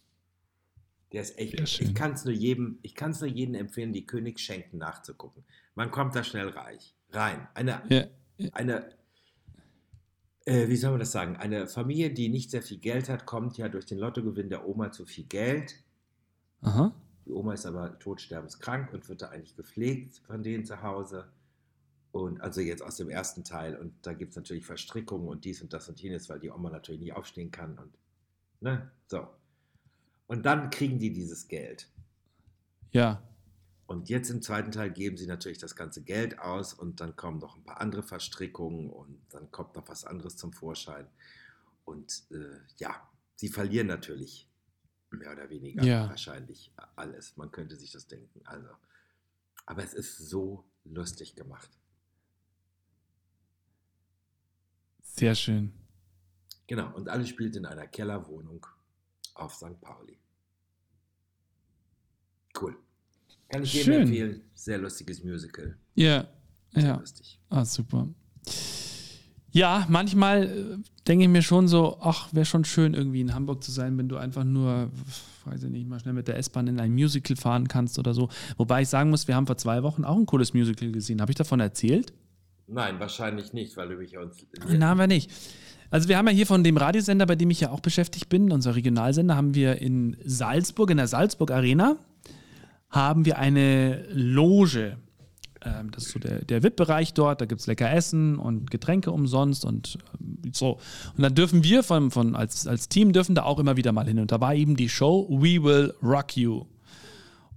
Der 1.13 1.23
ist 1.23 1.39
echt. 1.39 1.55
Ich 1.81 1.95
kann 1.95 2.15
es 2.15 2.25
nur 2.25 2.35
jedem, 2.35 2.81
ich 2.83 2.97
kann 2.97 3.13
es 3.13 3.21
nur 3.21 3.31
jedem 3.31 3.55
empfehlen, 3.55 3.93
die 3.93 4.05
König 4.07 4.41
schenken 4.41 4.79
nachzugucken. 4.79 5.45
Man 5.77 5.93
kommt 5.93 6.17
da 6.17 6.25
schnell 6.25 6.49
reich, 6.49 6.93
rein. 7.13 7.47
Eine, 7.55 7.83
Ja. 7.89 8.07
eine, 8.55 8.91
äh, 10.47 10.67
wie 10.67 10.77
soll 10.77 10.91
man 10.91 10.99
das 10.99 11.13
sagen? 11.13 11.37
Eine 11.37 11.69
Familie, 11.69 12.11
die 12.13 12.29
nicht 12.29 12.51
sehr 12.51 12.63
viel 12.63 12.79
Geld 12.79 13.09
hat, 13.09 13.25
kommt 13.25 13.57
ja 13.57 13.69
durch 13.69 13.87
den 13.87 13.99
Lottogewinn 13.99 14.49
der 14.49 14.67
Oma 14.67 14.91
zu 14.91 15.07
viel 15.07 15.27
Geld. 15.27 15.77
Aha. 16.63 16.93
Die 17.27 17.33
Oma 17.33 17.55
ist 17.55 17.67
aber 17.67 17.99
todsterbenskrank 17.99 18.93
und 18.93 19.09
wird 19.09 19.23
da 19.23 19.29
eigentlich 19.29 19.57
gepflegt 19.57 20.23
von 20.27 20.43
denen 20.43 20.65
zu 20.65 20.83
Hause. 20.83 21.29
Und 22.13 22.41
also 22.41 22.61
jetzt 22.61 22.83
aus 22.83 22.97
dem 22.97 23.11
ersten 23.11 23.45
Teil. 23.45 23.77
Und 23.77 23.95
da 24.07 24.15
gibt 24.15 24.31
es 24.31 24.37
natürlich 24.37 24.65
Verstrickungen 24.65 25.29
und 25.29 25.45
dies 25.45 25.61
und 25.61 25.73
das 25.73 25.89
und 25.89 26.01
jenes, 26.01 26.29
weil 26.29 26.39
die 26.39 26.51
Oma 26.51 26.71
natürlich 26.71 27.01
nicht 27.01 27.15
aufstehen 27.15 27.51
kann. 27.51 27.79
Und 27.79 27.93
ne, 28.61 28.91
so. 29.09 29.27
Und 30.29 30.47
dann 30.47 30.71
kriegen 30.71 30.99
die 30.99 31.13
dieses 31.13 31.49
Geld. 31.49 31.89
Ja. 32.93 33.23
Und 33.87 34.09
jetzt 34.09 34.31
im 34.31 34.41
zweiten 34.41 34.73
Teil 34.73 34.91
geben 34.91 35.17
sie 35.17 35.27
natürlich 35.27 35.59
das 35.59 35.77
ganze 35.77 36.03
Geld 36.03 36.39
aus 36.39 36.75
und 36.75 37.01
dann 37.01 37.17
kommen 37.17 37.39
noch 37.39 37.57
ein 37.57 37.65
paar 37.65 37.81
andere 37.81 38.03
Verstrickungen 38.03 38.91
und 38.91 39.21
dann 39.31 39.51
kommt 39.51 39.77
noch 39.77 39.89
was 39.89 40.05
anderes 40.05 40.37
zum 40.37 40.53
Vorschein. 40.53 41.07
Und 41.85 42.25
äh, 42.31 42.59
ja, 42.79 43.09
sie 43.37 43.49
verlieren 43.49 43.87
natürlich 43.87 44.49
mehr 45.11 45.33
oder 45.33 45.49
weniger 45.51 45.83
Ja. 45.85 46.09
wahrscheinlich 46.09 46.73
alles. 46.97 47.37
Man 47.37 47.51
könnte 47.51 47.77
sich 47.77 47.91
das 47.93 48.07
denken. 48.07 48.41
Also, 48.45 48.69
aber 49.67 49.83
es 49.85 49.95
ist 49.95 50.19
so 50.19 50.65
lustig 50.85 51.35
gemacht. 51.35 51.71
Sehr 55.03 55.35
schön. 55.35 55.73
Genau. 56.67 56.95
Und 56.95 57.09
alles 57.09 57.29
spielt 57.29 57.57
in 57.57 57.65
einer 57.67 57.87
Kellerwohnung 57.87 58.67
auf 59.35 59.55
St. 59.55 59.81
Pauli. 59.81 60.19
Cool. 62.61 62.77
Kann 63.49 63.63
ich 63.63 63.75
jedem 63.75 64.03
empfehlen. 64.03 64.51
Sehr 64.55 64.79
lustiges 64.79 65.23
Musical. 65.23 65.79
Ja. 65.95 66.29
Sehr 66.73 66.83
Ja. 66.83 66.97
lustig. 66.97 67.41
Ah, 67.49 67.65
super. 67.65 68.09
Ja, 69.57 69.87
manchmal 69.89 70.43
äh, 70.45 70.79
denke 71.09 71.25
ich 71.25 71.31
mir 71.31 71.41
schon 71.41 71.67
so, 71.67 71.97
ach, 72.03 72.29
wäre 72.33 72.45
schon 72.45 72.67
schön, 72.67 72.93
irgendwie 72.93 73.23
in 73.23 73.35
Hamburg 73.35 73.65
zu 73.65 73.73
sein, 73.73 73.97
wenn 73.97 74.07
du 74.07 74.19
einfach 74.19 74.45
nur, 74.45 74.91
weiß 75.47 75.63
ich 75.63 75.71
nicht, 75.71 75.89
mal 75.89 75.99
schnell 75.99 76.13
mit 76.13 76.29
der 76.29 76.37
S-Bahn 76.37 76.67
in 76.67 76.79
ein 76.79 76.93
Musical 76.93 77.37
fahren 77.37 77.67
kannst 77.67 77.99
oder 77.99 78.13
so. 78.13 78.29
Wobei 78.59 78.83
ich 78.83 78.89
sagen 78.89 79.09
muss, 79.09 79.29
wir 79.29 79.35
haben 79.35 79.47
vor 79.47 79.57
zwei 79.57 79.83
Wochen 79.83 80.05
auch 80.05 80.17
ein 80.17 80.27
cooles 80.27 80.53
Musical 80.53 80.93
gesehen. 80.93 81.23
Habe 81.23 81.33
ich 81.33 81.39
davon 81.39 81.61
erzählt? 81.61 82.13
Nein, 82.67 83.01
wahrscheinlich 83.01 83.55
nicht, 83.55 83.79
weil 83.79 83.89
du 83.89 83.97
mich 83.97 84.19
uns. 84.19 84.47
Nein, 84.69 84.85
haben 84.85 84.99
wir 84.99 85.07
nicht. 85.07 85.31
Also 85.89 86.11
wir 86.11 86.19
haben 86.19 86.27
ja 86.27 86.35
hier 86.35 86.47
von 86.47 86.63
dem 86.63 86.77
Radiosender, 86.77 87.25
bei 87.25 87.37
dem 87.37 87.49
ich 87.49 87.61
ja 87.61 87.71
auch 87.71 87.81
beschäftigt 87.81 88.29
bin, 88.29 88.53
unser 88.53 88.77
Regionalsender, 88.77 89.37
haben 89.37 89.55
wir 89.55 89.81
in 89.81 90.19
Salzburg, 90.23 90.91
in 90.91 90.99
der 90.99 91.07
Salzburg 91.09 91.51
Arena, 91.51 91.97
haben 92.91 93.25
wir 93.25 93.39
eine 93.39 94.05
Loge. 94.13 94.99
Ähm, 95.67 95.91
das 95.91 96.05
ist 96.07 96.13
so 96.13 96.19
der, 96.19 96.45
der 96.45 96.63
VIP-Bereich 96.63 97.13
dort, 97.15 97.41
da 97.41 97.45
gibt 97.47 97.61
es 97.61 97.67
lecker 97.67 97.93
Essen 97.93 98.39
und 98.39 98.71
Getränke 98.71 99.11
umsonst 99.11 99.65
und 99.65 99.99
ähm, 100.21 100.53
so. 100.53 100.79
Und 101.17 101.23
dann 101.23 101.35
dürfen 101.35 101.65
wir 101.65 101.83
von, 101.83 102.11
von, 102.11 102.37
als, 102.37 102.67
als 102.67 102.89
Team 102.89 103.13
dürfen 103.13 103.35
da 103.35 103.43
auch 103.43 103.59
immer 103.59 103.77
wieder 103.77 103.93
mal 103.93 104.07
hin. 104.07 104.19
Und 104.21 104.31
da 104.33 104.41
war 104.41 104.55
eben 104.55 104.77
die 104.77 104.89
Show 104.89 105.27
We 105.31 105.63
Will 105.63 105.93
Rock 106.03 106.37
You. 106.37 106.65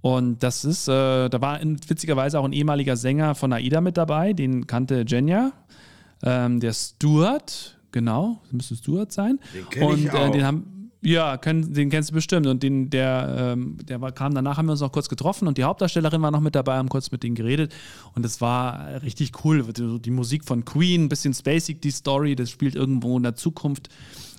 Und 0.02 0.42
das 0.42 0.64
ist, 0.64 0.88
äh, 0.88 1.28
da 1.28 1.40
war 1.40 1.60
in, 1.60 1.78
witzigerweise 1.88 2.40
auch 2.40 2.44
ein 2.44 2.52
ehemaliger 2.54 2.96
Sänger 2.96 3.34
von 3.34 3.52
AIDA 3.52 3.80
mit 3.80 3.96
dabei, 3.96 4.32
den 4.32 4.66
kannte 4.66 5.04
Jenja. 5.06 5.52
Ähm, 6.22 6.58
der 6.60 6.72
Stuart, 6.72 7.78
genau, 7.92 8.40
das 8.44 8.52
müsste 8.52 8.76
Stuart 8.76 9.12
sein. 9.12 9.38
Den 9.72 9.82
und 9.82 9.98
ich 9.98 10.06
Äh, 10.06 10.16
auch. 10.16 10.32
den 10.32 10.44
haben, 10.44 10.79
ja, 11.02 11.38
können, 11.38 11.72
den 11.72 11.88
kennst 11.88 12.10
du 12.10 12.14
bestimmt. 12.14 12.46
Und 12.46 12.62
den, 12.62 12.90
der, 12.90 13.54
ähm, 13.54 13.78
der 13.82 14.00
war, 14.00 14.12
kam 14.12 14.34
danach, 14.34 14.58
haben 14.58 14.66
wir 14.66 14.72
uns 14.72 14.80
noch 14.80 14.92
kurz 14.92 15.08
getroffen 15.08 15.48
und 15.48 15.56
die 15.56 15.64
Hauptdarstellerin 15.64 16.20
war 16.20 16.30
noch 16.30 16.40
mit 16.40 16.54
dabei, 16.54 16.76
haben 16.76 16.88
kurz 16.88 17.10
mit 17.10 17.22
denen 17.22 17.34
geredet. 17.34 17.74
Und 18.14 18.26
es 18.26 18.40
war 18.40 19.02
richtig 19.02 19.44
cool. 19.44 19.62
Die, 19.62 20.00
die 20.00 20.10
Musik 20.10 20.44
von 20.44 20.64
Queen, 20.64 21.04
ein 21.04 21.08
bisschen 21.08 21.32
spacig, 21.32 21.80
die 21.80 21.90
Story, 21.90 22.36
das 22.36 22.50
spielt 22.50 22.74
irgendwo 22.74 23.16
in 23.16 23.22
der 23.22 23.34
Zukunft 23.34 23.88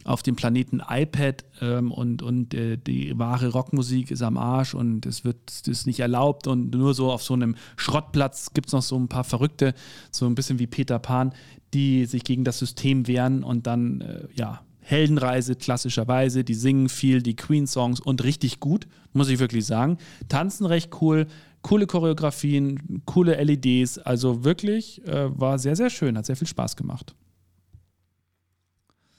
auf 0.04 0.24
dem 0.24 0.36
Planeten 0.36 0.82
iPad 0.88 1.45
ähm, 1.62 1.91
und, 1.91 2.24
und 2.24 2.54
äh, 2.54 2.78
die 2.78 3.17
wahre 3.17 3.50
Rockmusik 3.50 4.12
ist 4.12 4.21
am 4.21 4.38
Arsch 4.38 4.74
und 4.74 5.06
es 5.06 5.24
wird 5.24 5.67
ist 5.67 5.86
nicht 5.86 6.00
erlaubt 6.00 6.47
und 6.47 6.71
nur 6.71 6.95
so 6.95 7.12
auf 7.12 7.21
so 7.21 7.36
einem 7.36 7.56
Schrottplatz 7.76 8.54
gibt 8.54 8.67
es 8.67 8.74
noch 8.74 8.82
so 8.82 8.97
ein 8.97 9.08
paar 9.08 9.24
Verrückte, 9.24 9.76
so 10.10 10.26
ein 10.26 10.34
bisschen 10.34 10.58
wie 10.58 10.65
Peter 10.65 10.97
Pan, 10.97 11.34
die 11.74 12.06
sich 12.06 12.24
gegen 12.24 12.43
das 12.43 12.60
System 12.60 13.08
wehren 13.08 13.43
und 13.43 13.67
dann, 13.67 14.02
äh, 14.02 14.28
ja, 14.34 14.62
Heldenreise 14.82 15.56
klassischerweise, 15.56 16.44
die 16.44 16.54
singen 16.54 16.89
viel, 16.89 17.22
die 17.22 17.36
Queen-Songs 17.36 18.00
und 18.00 18.24
richtig 18.24 18.60
gut, 18.60 18.88
muss 19.13 19.30
ich 19.30 19.39
wirklich 19.39 19.65
sagen. 19.65 19.98
Tanzen 20.28 20.65
recht 20.65 21.02
cool, 21.02 21.28
coole 21.62 21.88
Choreografien, 21.88 23.04
coole 23.06 23.41
LEDs, 23.41 24.00
also 24.00 24.44
wirklich 24.44 25.06
äh, 25.08 25.39
war 25.39 25.60
sehr, 25.60 25.76
sehr 25.76 25.89
schön, 25.89 26.17
hat 26.17 26.26
sehr 26.26 26.36
viel 26.36 26.48
Spaß 26.48 26.76
gemacht. 26.76 27.15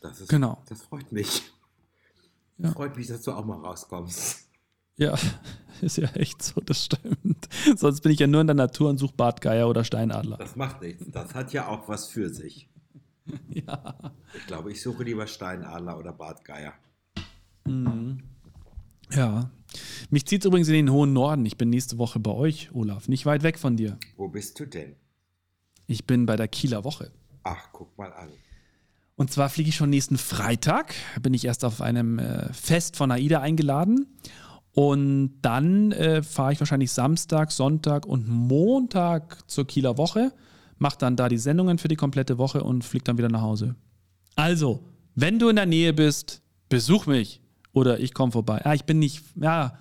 Das 0.00 0.20
ist, 0.20 0.28
Genau. 0.28 0.58
Das 0.68 0.82
freut 0.82 1.10
mich. 1.12 1.42
Ja. 2.58 2.72
Freut 2.72 2.96
mich, 2.96 3.06
dass 3.06 3.22
du 3.22 3.32
auch 3.32 3.44
mal 3.44 3.58
rauskommst. 3.58 4.48
Ja, 4.96 5.14
ist 5.80 5.96
ja 5.96 6.08
echt 6.14 6.42
so, 6.42 6.60
das 6.60 6.84
stimmt. 6.84 7.48
Sonst 7.76 8.00
bin 8.02 8.12
ich 8.12 8.18
ja 8.18 8.26
nur 8.26 8.40
in 8.40 8.46
der 8.46 8.54
Natur 8.54 8.90
und 8.90 8.98
suche 8.98 9.14
Bartgeier 9.14 9.68
oder 9.68 9.84
Steinadler. 9.84 10.36
Das 10.36 10.56
macht 10.56 10.82
nichts. 10.82 11.04
Das 11.08 11.34
hat 11.34 11.52
ja 11.52 11.68
auch 11.68 11.88
was 11.88 12.08
für 12.08 12.28
sich. 12.28 12.68
Ja. 13.48 14.12
Ich 14.36 14.46
glaube, 14.46 14.72
ich 14.72 14.82
suche 14.82 15.04
lieber 15.04 15.26
Steinadler 15.26 15.98
oder 15.98 16.12
Bartgeier. 16.12 16.74
Ja. 19.10 19.50
Mich 20.10 20.26
zieht 20.26 20.44
übrigens 20.44 20.68
in 20.68 20.74
den 20.74 20.90
hohen 20.90 21.12
Norden. 21.12 21.46
Ich 21.46 21.56
bin 21.56 21.70
nächste 21.70 21.98
Woche 21.98 22.18
bei 22.18 22.32
euch, 22.32 22.70
Olaf. 22.72 23.08
Nicht 23.08 23.26
weit 23.26 23.42
weg 23.42 23.58
von 23.58 23.76
dir. 23.76 23.98
Wo 24.16 24.28
bist 24.28 24.58
du 24.58 24.66
denn? 24.66 24.96
Ich 25.86 26.06
bin 26.06 26.26
bei 26.26 26.36
der 26.36 26.48
Kieler 26.48 26.84
Woche. 26.84 27.12
Ach, 27.42 27.68
guck 27.72 27.96
mal 27.98 28.12
an. 28.12 28.28
Und 29.16 29.30
zwar 29.30 29.48
fliege 29.50 29.68
ich 29.68 29.76
schon 29.76 29.90
nächsten 29.90 30.18
Freitag. 30.18 30.94
Bin 31.20 31.34
ich 31.34 31.44
erst 31.44 31.64
auf 31.64 31.80
einem 31.80 32.18
äh, 32.18 32.52
Fest 32.52 32.96
von 32.96 33.10
AIDA 33.10 33.40
eingeladen. 33.40 34.06
Und 34.72 35.38
dann 35.42 35.92
äh, 35.92 36.22
fahre 36.22 36.54
ich 36.54 36.60
wahrscheinlich 36.60 36.92
Samstag, 36.92 37.52
Sonntag 37.52 38.06
und 38.06 38.26
Montag 38.26 39.48
zur 39.50 39.66
Kieler 39.66 39.98
Woche, 39.98 40.32
mache 40.82 40.98
dann 40.98 41.16
da 41.16 41.30
die 41.30 41.38
Sendungen 41.38 41.78
für 41.78 41.88
die 41.88 41.96
komplette 41.96 42.36
Woche 42.36 42.62
und 42.62 42.84
fliege 42.84 43.04
dann 43.04 43.16
wieder 43.16 43.30
nach 43.30 43.40
Hause. 43.40 43.76
Also, 44.34 44.84
wenn 45.14 45.38
du 45.38 45.48
in 45.48 45.56
der 45.56 45.66
Nähe 45.66 45.94
bist, 45.94 46.42
besuch 46.68 47.06
mich 47.06 47.40
oder 47.72 48.00
ich 48.00 48.12
komme 48.12 48.32
vorbei. 48.32 48.60
Ja, 48.64 48.74
ich 48.74 48.84
bin 48.84 48.98
nicht, 48.98 49.22
ja, 49.36 49.78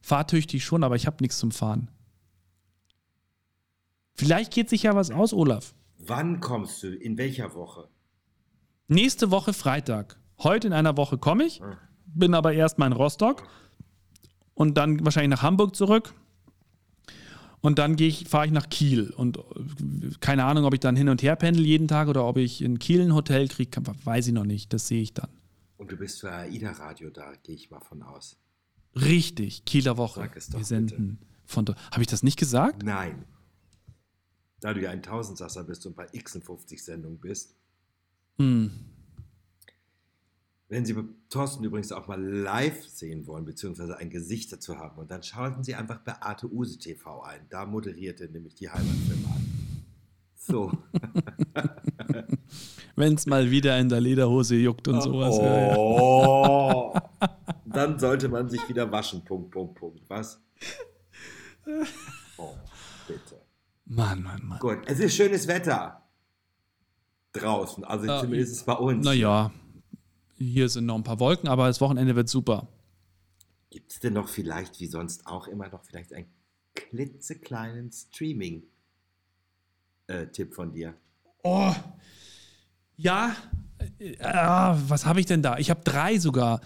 fahrtüchtig 0.00 0.64
schon, 0.64 0.84
aber 0.84 0.94
ich 0.94 1.06
habe 1.06 1.16
nichts 1.20 1.38
zum 1.38 1.50
Fahren. 1.50 1.88
Vielleicht 4.14 4.52
geht 4.52 4.68
sich 4.68 4.84
ja 4.84 4.94
was 4.94 5.10
aus, 5.10 5.32
Olaf. 5.32 5.74
Wann 5.98 6.40
kommst 6.40 6.82
du? 6.82 6.88
In 6.88 7.16
welcher 7.16 7.54
Woche? 7.54 7.88
Nächste 8.88 9.30
Woche 9.30 9.52
Freitag. 9.52 10.18
Heute 10.42 10.66
in 10.66 10.72
einer 10.72 10.96
Woche 10.96 11.16
komme 11.16 11.44
ich, 11.44 11.62
bin 12.04 12.34
aber 12.34 12.52
erstmal 12.52 12.90
in 12.90 12.92
Rostock 12.92 13.44
und 14.54 14.76
dann 14.76 15.02
wahrscheinlich 15.04 15.30
nach 15.30 15.42
Hamburg 15.42 15.74
zurück. 15.74 16.14
Und 17.62 17.78
dann 17.78 17.96
ich, 17.96 18.28
fahre 18.28 18.46
ich 18.46 18.52
nach 18.52 18.68
Kiel. 18.68 19.10
Und 19.10 19.38
äh, 19.38 19.42
keine 20.20 20.44
Ahnung, 20.44 20.64
ob 20.64 20.74
ich 20.74 20.80
dann 20.80 20.96
hin 20.96 21.08
und 21.08 21.22
her 21.22 21.36
pendel 21.36 21.64
jeden 21.64 21.88
Tag 21.88 22.08
oder 22.08 22.26
ob 22.26 22.36
ich 22.36 22.60
in 22.60 22.78
Kiel 22.78 23.00
ein 23.00 23.14
Hotel 23.14 23.48
kriege, 23.48 23.80
weiß 24.04 24.26
ich 24.26 24.32
noch 24.32 24.44
nicht. 24.44 24.72
Das 24.72 24.88
sehe 24.88 25.00
ich 25.00 25.14
dann. 25.14 25.30
Und 25.76 25.90
du 25.90 25.96
bist 25.96 26.20
für 26.20 26.32
AIDA 26.32 26.72
Radio 26.72 27.10
da, 27.10 27.32
gehe 27.42 27.54
ich 27.54 27.70
mal 27.70 27.80
von 27.80 28.02
aus. 28.02 28.36
Richtig, 28.94 29.64
Kieler 29.64 29.96
Woche. 29.96 30.20
Sag 30.20 30.36
es 30.36 30.48
doch 30.48 30.58
Wir 30.58 30.64
senden 30.64 31.18
von 31.44 31.64
dort. 31.64 31.78
Habe 31.92 32.02
ich 32.02 32.08
das 32.08 32.22
nicht 32.22 32.38
gesagt? 32.38 32.82
Nein. 32.82 33.24
Da 34.60 34.74
du 34.74 34.80
ja 34.80 34.90
ein 34.90 35.02
Tausendsasser 35.02 35.64
bist 35.64 35.86
und 35.86 35.96
bei 35.96 36.06
56 36.06 36.82
Sendungen 36.82 37.18
bist. 37.18 37.54
Hm. 38.38 38.70
Wenn 40.72 40.86
Sie 40.86 40.96
Thorsten 41.28 41.62
übrigens 41.64 41.92
auch 41.92 42.08
mal 42.08 42.18
live 42.18 42.88
sehen 42.88 43.26
wollen, 43.26 43.44
beziehungsweise 43.44 43.98
ein 43.98 44.08
Gesicht 44.08 44.50
dazu 44.54 44.78
haben, 44.78 44.98
und 44.98 45.10
dann 45.10 45.22
schalten 45.22 45.62
Sie 45.62 45.74
einfach 45.74 45.98
bei 45.98 46.14
Arte 46.22 46.50
Use 46.50 46.78
TV 46.78 47.20
ein. 47.24 47.42
Da 47.50 47.66
moderiert 47.66 48.22
er 48.22 48.30
nämlich 48.30 48.54
die 48.54 48.70
Heimatfilme 48.70 49.26
an. 49.26 49.46
So. 50.34 50.72
Wenn 52.96 53.16
es 53.16 53.26
mal 53.26 53.50
wieder 53.50 53.78
in 53.78 53.90
der 53.90 54.00
Lederhose 54.00 54.54
juckt 54.56 54.88
und 54.88 55.02
sowas. 55.02 55.36
ja, 55.36 55.72
ja. 55.72 55.76
Oh. 55.76 56.94
Dann 57.66 57.98
sollte 57.98 58.30
man 58.30 58.48
sich 58.48 58.66
wieder 58.66 58.90
waschen. 58.90 59.22
Punkt, 59.26 59.50
Punkt, 59.50 59.74
Punkt. 59.74 60.00
Was? 60.08 60.40
Oh, 62.38 62.54
bitte. 63.06 63.42
Mann, 63.84 64.22
Mann, 64.22 64.40
Mann. 64.42 64.58
Gut, 64.58 64.78
es 64.86 64.98
ist 65.00 65.14
schönes 65.14 65.46
Wetter 65.46 66.02
draußen. 67.32 67.84
Also 67.84 68.10
Äh, 68.10 68.20
zumindest 68.20 68.64
bei 68.66 68.72
uns. 68.72 69.04
Naja, 69.04 69.52
hier 70.42 70.68
sind 70.68 70.86
noch 70.86 70.96
ein 70.96 71.04
paar 71.04 71.20
Wolken, 71.20 71.48
aber 71.48 71.66
das 71.66 71.80
Wochenende 71.80 72.16
wird 72.16 72.28
super. 72.28 72.68
Gibt 73.70 73.92
es 73.92 74.00
denn 74.00 74.12
noch 74.12 74.28
vielleicht, 74.28 74.80
wie 74.80 74.86
sonst 74.86 75.26
auch 75.26 75.48
immer, 75.48 75.68
noch 75.68 75.84
vielleicht 75.84 76.12
einen 76.12 76.26
klitzekleinen 76.74 77.90
Streaming-Tipp 77.90 80.54
von 80.54 80.72
dir? 80.72 80.94
Oh, 81.42 81.72
ja, 82.96 83.34
äh, 83.98 84.16
ah, 84.22 84.78
was 84.88 85.06
habe 85.06 85.20
ich 85.20 85.26
denn 85.26 85.42
da? 85.42 85.58
Ich 85.58 85.70
habe 85.70 85.82
drei 85.84 86.18
sogar. 86.18 86.60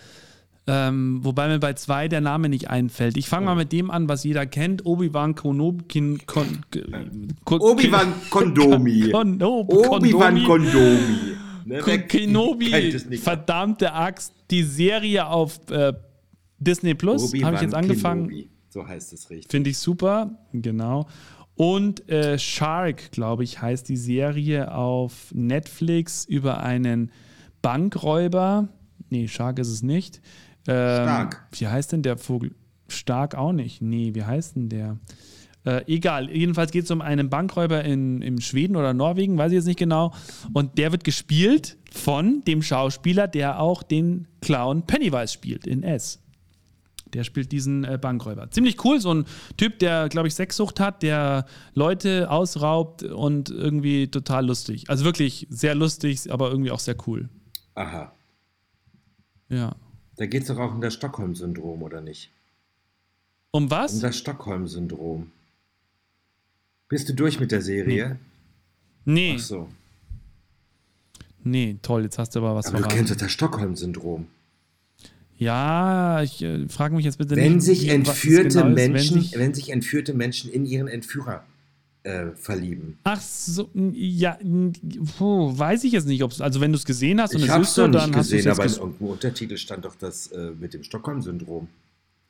Ähm, 0.69 1.21
wobei 1.23 1.47
mir 1.47 1.61
bei 1.61 1.75
zwei 1.75 2.09
der 2.09 2.21
Name 2.21 2.49
nicht 2.49 2.71
einfällt. 2.71 3.17
Ich 3.17 3.29
fange 3.29 3.47
mal 3.47 3.55
mit 3.55 3.71
dem 3.71 3.89
an, 3.89 4.09
was 4.09 4.25
jeder 4.25 4.47
kennt. 4.47 4.85
Obi-Wan 4.85 5.37
Konobi. 5.37 6.19
Kon, 6.27 6.65
kon, 7.45 7.45
Obi-Wan 7.61 8.13
Kondomi. 8.31 9.11
Kon, 9.13 9.41
Obi-Wan 9.41 10.43
Kondomi. 10.43 11.36
Ne, 11.67 11.81
Kenobi, 11.83 12.97
verdammte 13.19 13.93
Axt, 13.93 14.33
die 14.53 14.63
Serie 14.63 15.27
auf 15.27 15.59
äh, 15.69 15.93
Disney 16.59 16.95
Plus, 16.95 17.35
habe 17.43 17.57
ich 17.57 17.63
jetzt 17.63 17.75
angefangen. 17.75 18.29
Kenobi. 18.29 18.51
So 18.69 18.87
heißt 18.87 19.13
es 19.13 19.31
richtig. 19.31 19.51
Finde 19.51 19.71
ich 19.71 19.79
super, 19.79 20.39
genau. 20.53 21.09
Und 21.57 22.09
äh, 22.09 22.39
Shark, 22.39 23.11
glaube 23.11 23.43
ich, 23.43 23.61
heißt 23.61 23.89
die 23.89 23.97
Serie 23.97 24.73
auf 24.73 25.33
Netflix 25.35 26.25
über 26.25 26.61
einen 26.61 27.11
Bankräuber. 27.63 28.69
Nee, 29.09 29.27
Shark 29.27 29.59
ist 29.59 29.69
es 29.69 29.83
nicht. 29.83 30.21
Ähm, 30.69 31.03
Stark. 31.03 31.49
Wie 31.53 31.67
heißt 31.67 31.91
denn 31.91 32.03
der 32.03 32.17
Vogel? 32.17 32.55
Stark 32.87 33.35
auch 33.35 33.53
nicht. 33.53 33.83
Nee, 33.83 34.15
wie 34.15 34.23
heißt 34.23 34.55
denn 34.55 34.69
der? 34.69 34.99
Äh, 35.67 35.85
egal, 35.89 36.31
jedenfalls 36.31 36.71
geht 36.71 36.85
es 36.85 36.91
um 36.93 37.01
einen 37.01 37.29
Bankräuber 37.29 37.85
in, 37.85 38.23
in 38.23 38.41
Schweden 38.41 38.77
oder 38.77 38.95
Norwegen, 38.95 39.37
weiß 39.37 39.51
ich 39.51 39.57
jetzt 39.57 39.67
nicht 39.67 39.81
genau. 39.81 40.15
Und 40.53 40.79
der 40.79 40.93
wird 40.93 41.03
gespielt 41.03 41.77
von 41.91 42.43
dem 42.45 42.63
Schauspieler, 42.63 43.27
der 43.27 43.61
auch 43.61 43.83
den 43.83 44.29
Clown 44.41 44.87
Pennywise 44.87 45.33
spielt 45.33 45.67
in 45.67 45.83
S. 45.83 46.23
Der 47.15 47.25
spielt 47.25 47.51
diesen 47.51 47.83
äh, 47.83 47.99
Bankräuber. 48.01 48.49
Ziemlich 48.53 48.85
cool, 48.85 49.01
so 49.01 49.13
ein 49.13 49.27
Typ, 49.57 49.81
der, 49.81 50.09
glaube 50.09 50.29
ich, 50.29 50.35
Sexsucht 50.35 50.79
hat, 50.79 51.03
der 51.03 51.47
Leute 51.75 52.31
ausraubt 52.31 53.03
und 53.03 53.51
irgendwie 53.51 54.09
total 54.09 54.47
lustig. 54.47 54.89
Also 54.89 55.05
wirklich 55.05 55.49
sehr 55.51 55.75
lustig, 55.75 56.31
aber 56.33 56.49
irgendwie 56.49 56.71
auch 56.71 56.81
sehr 56.81 56.97
cool. 57.09 57.29
Aha. 57.75 58.13
Ja. 59.49 59.75
Da 60.17 60.27
geht 60.27 60.43
es 60.43 60.49
doch 60.49 60.59
auch 60.59 60.73
um 60.73 60.81
das 60.81 60.95
Stockholm-Syndrom, 60.95 61.83
oder 61.83 62.01
nicht? 62.01 62.31
Um 63.51 63.65
Um 63.65 63.71
was? 63.71 63.99
das 63.99 64.17
Stockholm-Syndrom. 64.17 65.33
Bist 66.89 67.09
du 67.09 67.15
durch 67.15 67.41
mit 67.41 67.51
der 67.53 67.63
Serie? 67.63 68.19
Nee, 69.05 69.35
Ach 69.39 69.43
so. 69.43 69.69
nee, 71.45 71.77
toll, 71.83 72.03
jetzt 72.05 72.19
hast 72.19 72.35
du 72.35 72.41
aber 72.41 72.55
was 72.57 72.67
Aber 72.67 72.77
du 72.79 72.83
verraten. 72.83 72.97
kennst 72.99 73.13
doch 73.13 73.17
das 73.19 73.33
Stockholm-Syndrom. 73.33 74.27
Ja, 75.39 76.23
ich 76.23 76.43
äh, 76.43 76.67
frage 76.69 76.95
mich 76.95 77.05
jetzt 77.05 77.19
bitte 77.19 77.37
Wenn 77.37 77.55
nicht. 77.57 77.65
sich 77.65 77.89
entführte 77.89 78.49
genau 78.63 78.69
ist, 78.69 78.75
Menschen, 78.75 79.17
Wenn 79.17 79.23
sich, 79.23 79.39
wenn 79.39 79.55
sich 79.55 79.71
entführte 79.71 80.15
Menschen 80.15 80.51
in 80.51 80.65
ihren 80.65 80.89
Entführer 80.89 81.45
äh, 82.05 82.29
verlieben. 82.37 82.99
ach 83.05 83.21
so, 83.21 83.69
ja, 83.93 84.39
puh, 85.19 85.59
weiß 85.59 85.85
ich 85.85 85.93
jetzt 85.93 86.07
nicht, 86.07 86.23
ob 86.23 86.33
also 86.41 86.61
wenn 86.61 86.73
du 86.73 86.79
es 86.79 86.85
gesehen 86.87 87.21
hast 87.21 87.35
und 87.35 87.43
Ich 87.43 87.49
es 87.51 87.57
ist 87.59 87.75
so, 87.75 87.87
dann 87.89 88.15
hast 88.15 88.31
du 88.31 88.37
es 88.37 88.45
gesehen, 88.45 88.51
aber 88.51 88.65
in 88.65 88.71
irgendeinem 88.73 89.11
Untertitel 89.11 89.57
stand 89.59 89.85
doch 89.85 89.97
das 89.97 90.29
äh, 90.29 90.53
mit 90.59 90.73
dem 90.73 90.85
Stockholm-Syndrom 90.85 91.69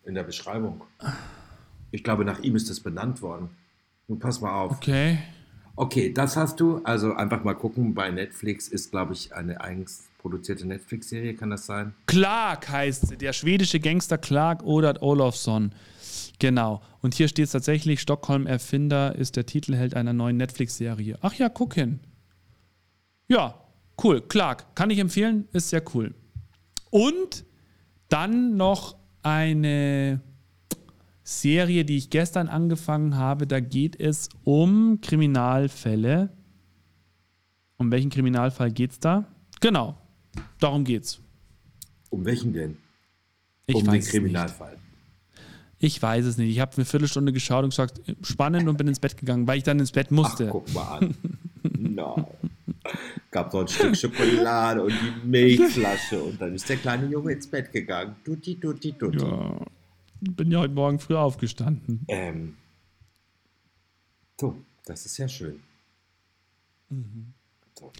in 0.05 0.15
der 0.15 0.25
Beschreibung. 0.25 0.81
Ich 1.93 2.03
glaube, 2.03 2.25
nach 2.25 2.41
ihm 2.41 2.57
ist 2.57 2.71
das 2.71 2.81
benannt 2.81 3.23
worden. 3.23 3.51
Nun 4.09 4.19
pass 4.19 4.41
mal 4.41 4.53
auf. 4.53 4.73
Okay. 4.73 5.19
Okay, 5.75 6.13
das 6.13 6.37
hast 6.37 6.59
du. 6.61 6.79
Also 6.85 7.15
einfach 7.15 7.45
mal 7.45 7.55
gucken. 7.55 7.95
Bei 7.95 8.11
Netflix 8.11 8.69
ist, 8.69 8.91
glaube 8.91 9.13
ich, 9.13 9.35
eine 9.35 9.61
eigens 9.61 10.09
produzierte 10.19 10.67
Netflix-Serie. 10.67 11.35
Kann 11.35 11.51
das 11.51 11.67
sein? 11.67 11.95
Clark 12.07 12.69
heißt 12.69 13.09
sie, 13.09 13.17
der 13.17 13.33
schwedische 13.33 13.79
Gangster 13.79 14.17
Clark 14.17 14.63
Odert 14.63 15.03
Olofsson. 15.03 15.73
Genau. 16.39 16.81
Und 17.03 17.15
hier 17.15 17.29
steht 17.29 17.47
es 17.47 17.53
tatsächlich: 17.53 18.01
Stockholm 18.01 18.47
Erfinder 18.47 19.15
ist 19.15 19.37
der 19.37 19.45
Titelheld 19.45 19.95
einer 19.95 20.15
neuen 20.15 20.39
Netflix-Serie. 20.39 21.19
Ach 21.21 21.35
ja, 21.35 21.49
guck 21.51 21.75
hin. 21.75 22.01
Ja, 23.29 23.61
cool. 24.03 24.23
Clark, 24.23 24.75
kann 24.77 24.89
ich 24.91 24.99
empfehlen, 24.99 25.49
ist 25.53 25.71
sehr 25.71 25.83
cool. 25.95 26.15
Und 26.91 27.45
dann 28.09 28.57
noch 28.57 28.97
eine 29.23 30.21
Serie, 31.27 31.85
die 31.85 31.97
ich 31.97 32.09
gestern 32.11 32.49
angefangen 32.49 33.17
habe. 33.17 33.49
Da 33.49 33.59
geht 33.59 33.99
es 33.99 34.29
um 34.45 35.01
Kriminalfälle. 35.01 36.31
Um 37.79 37.91
welchen 37.91 38.11
Kriminalfall 38.11 38.71
geht 38.71 38.93
es 38.93 39.01
da? 39.01 39.27
Genau, 39.61 39.99
darum 40.61 40.85
geht's. 40.85 41.21
Um 42.11 42.25
welchen 42.25 42.53
denn? 42.53 42.77
Ich 43.67 43.75
um 43.75 43.87
weiß 43.89 44.05
den 44.05 44.11
Kriminalfall. 44.13 44.79
Ich 45.81 46.01
weiß 46.01 46.25
es 46.27 46.39
nicht. 46.39 46.49
Ich 46.49 46.61
habe 46.61 46.77
eine 46.77 46.85
Viertelstunde 46.85 47.33
geschaut 47.33 47.65
und 47.65 47.71
gesagt, 47.71 48.01
spannend 48.23 48.69
und 48.69 48.77
bin 48.79 48.87
ins 48.87 49.01
Bett 49.01 49.17
gegangen, 49.17 49.49
weil 49.49 49.59
ich 49.59 49.65
dann 49.65 49.81
ins 49.81 49.91
Bett 49.91 50.07
Ach, 50.11 50.13
musste. 50.13 50.47
guck 50.47 50.73
mal 50.73 50.99
an. 50.99 51.15
no. 51.77 52.31
Gab 53.33 53.51
so 53.51 53.61
ein 53.61 53.69
Stück 53.69 53.97
Schokolade 53.97 54.81
und 54.85 54.93
die 54.93 55.27
Milchflasche 55.27 56.23
und 56.23 56.41
dann 56.41 56.55
ist 56.55 56.69
der 56.69 56.77
kleine 56.77 57.07
Junge 57.09 57.33
ins 57.33 57.49
Bett 57.49 57.73
gegangen. 57.73 58.15
Tutti, 58.25 58.55
tutti, 58.61 58.93
tutti. 58.93 59.19
ja. 59.19 59.59
Ich 60.21 60.35
bin 60.35 60.51
ja 60.51 60.61
heute 60.61 60.75
Morgen 60.75 60.99
früh 60.99 61.15
aufgestanden. 61.17 62.05
Ähm, 62.09 62.57
so, 64.41 64.57
das 64.85 65.07
ist 65.07 65.19
ja 65.19 65.29
schön. 65.29 65.61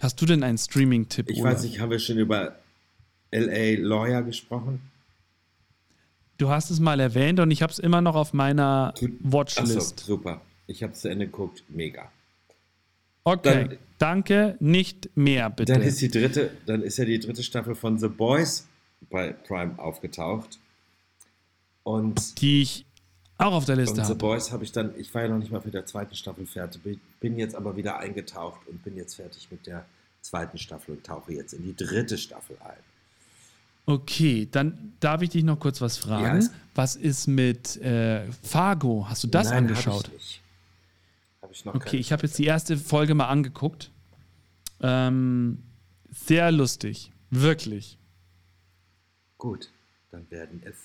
Hast 0.01 0.21
du 0.21 0.25
denn 0.25 0.43
einen 0.43 0.57
Streaming-Tipp? 0.57 1.29
Ich 1.29 1.41
Olaf? 1.41 1.55
weiß 1.55 1.63
nicht, 1.63 1.79
haben 1.79 1.91
wir 1.91 1.99
schon 1.99 2.17
über 2.17 2.55
L.A. 3.31 3.79
Lawyer 3.81 4.23
gesprochen? 4.23 4.81
Du 6.37 6.49
hast 6.49 6.69
es 6.69 6.79
mal 6.79 6.99
erwähnt 6.99 7.39
und 7.39 7.49
ich 7.51 7.61
habe 7.61 7.71
es 7.73 7.79
immer 7.79 8.01
noch 8.01 8.15
auf 8.15 8.33
meiner 8.33 8.93
Achso, 8.93 9.07
Watchlist. 9.21 9.99
super. 9.99 10.41
Ich 10.67 10.83
habe 10.83 10.93
es 10.93 11.01
zu 11.01 11.09
Ende 11.09 11.25
geguckt. 11.25 11.63
Mega. 11.69 12.11
Okay, 13.23 13.67
Dann- 13.69 13.77
danke, 13.97 14.55
nicht 14.59 15.09
mehr 15.15 15.49
bitte. 15.49 15.73
Dann 15.73 15.81
ist 15.81 15.99
die 16.01 16.09
dritte, 16.09 16.51
dann 16.65 16.81
ist 16.83 16.97
ja 16.97 17.05
die 17.05 17.19
dritte 17.19 17.43
Staffel 17.43 17.75
von 17.75 17.97
The 17.97 18.07
Boys 18.07 18.67
bei 19.09 19.31
Prime 19.33 19.77
aufgetaucht. 19.79 20.59
Und, 21.87 22.41
die 22.41 22.63
ich 22.63 22.85
auch 23.37 23.53
auf 23.53 23.63
der 23.63 23.77
Liste 23.77 23.91
und 24.01 24.05
The 24.05 24.11
habe. 24.11 24.15
Boys 24.15 24.51
habe 24.51 24.65
ich 24.65 24.73
dann, 24.73 24.93
ich 24.99 25.13
war 25.13 25.21
ja 25.21 25.29
noch 25.29 25.37
nicht 25.37 25.53
mal 25.53 25.61
mit 25.63 25.73
der 25.73 25.85
zweiten 25.85 26.15
Staffel 26.15 26.45
fertig, 26.45 26.81
bin- 27.21 27.37
jetzt 27.39 27.55
aber 27.55 27.77
wieder 27.77 27.97
eingetaucht 27.99 28.59
und 28.67 28.83
bin 28.83 28.97
jetzt 28.97 29.15
fertig 29.15 29.47
mit 29.51 29.65
der 29.67 29.85
zweiten 30.21 30.57
Staffel 30.57 30.95
und 30.95 31.05
tauche 31.05 31.31
jetzt 31.31 31.53
in 31.53 31.63
die 31.63 31.73
dritte 31.75 32.17
Staffel 32.17 32.57
ein. 32.59 32.75
Okay, 33.85 34.49
dann 34.51 34.95
darf 34.99 35.21
ich 35.21 35.29
dich 35.29 35.45
noch 35.45 35.59
kurz 35.61 35.79
was 35.79 35.97
fragen. 35.97 36.41
Ja, 36.41 36.49
was 36.75 36.97
ist 36.97 37.27
mit 37.27 37.77
äh, 37.77 38.29
Fargo? 38.43 39.05
Hast 39.07 39.23
du 39.23 39.27
das 39.27 39.47
Nein, 39.49 39.59
angeschaut? 39.59 40.07
Hab 40.07 40.13
ich 40.13 40.13
nicht. 40.13 40.41
Hab 41.41 41.51
ich 41.51 41.63
noch 41.65 41.75
Okay, 41.75 41.95
ich 41.97 42.11
habe 42.11 42.23
jetzt 42.23 42.37
die 42.37 42.43
erste 42.45 42.75
Folge 42.75 43.15
mal 43.15 43.27
angeguckt. 43.27 43.91
Ähm, 44.81 45.63
sehr 46.11 46.51
lustig. 46.51 47.13
Wirklich. 47.29 47.97
Gut, 49.37 49.69
dann 50.11 50.29
werden 50.29 50.61
es, 50.65 50.75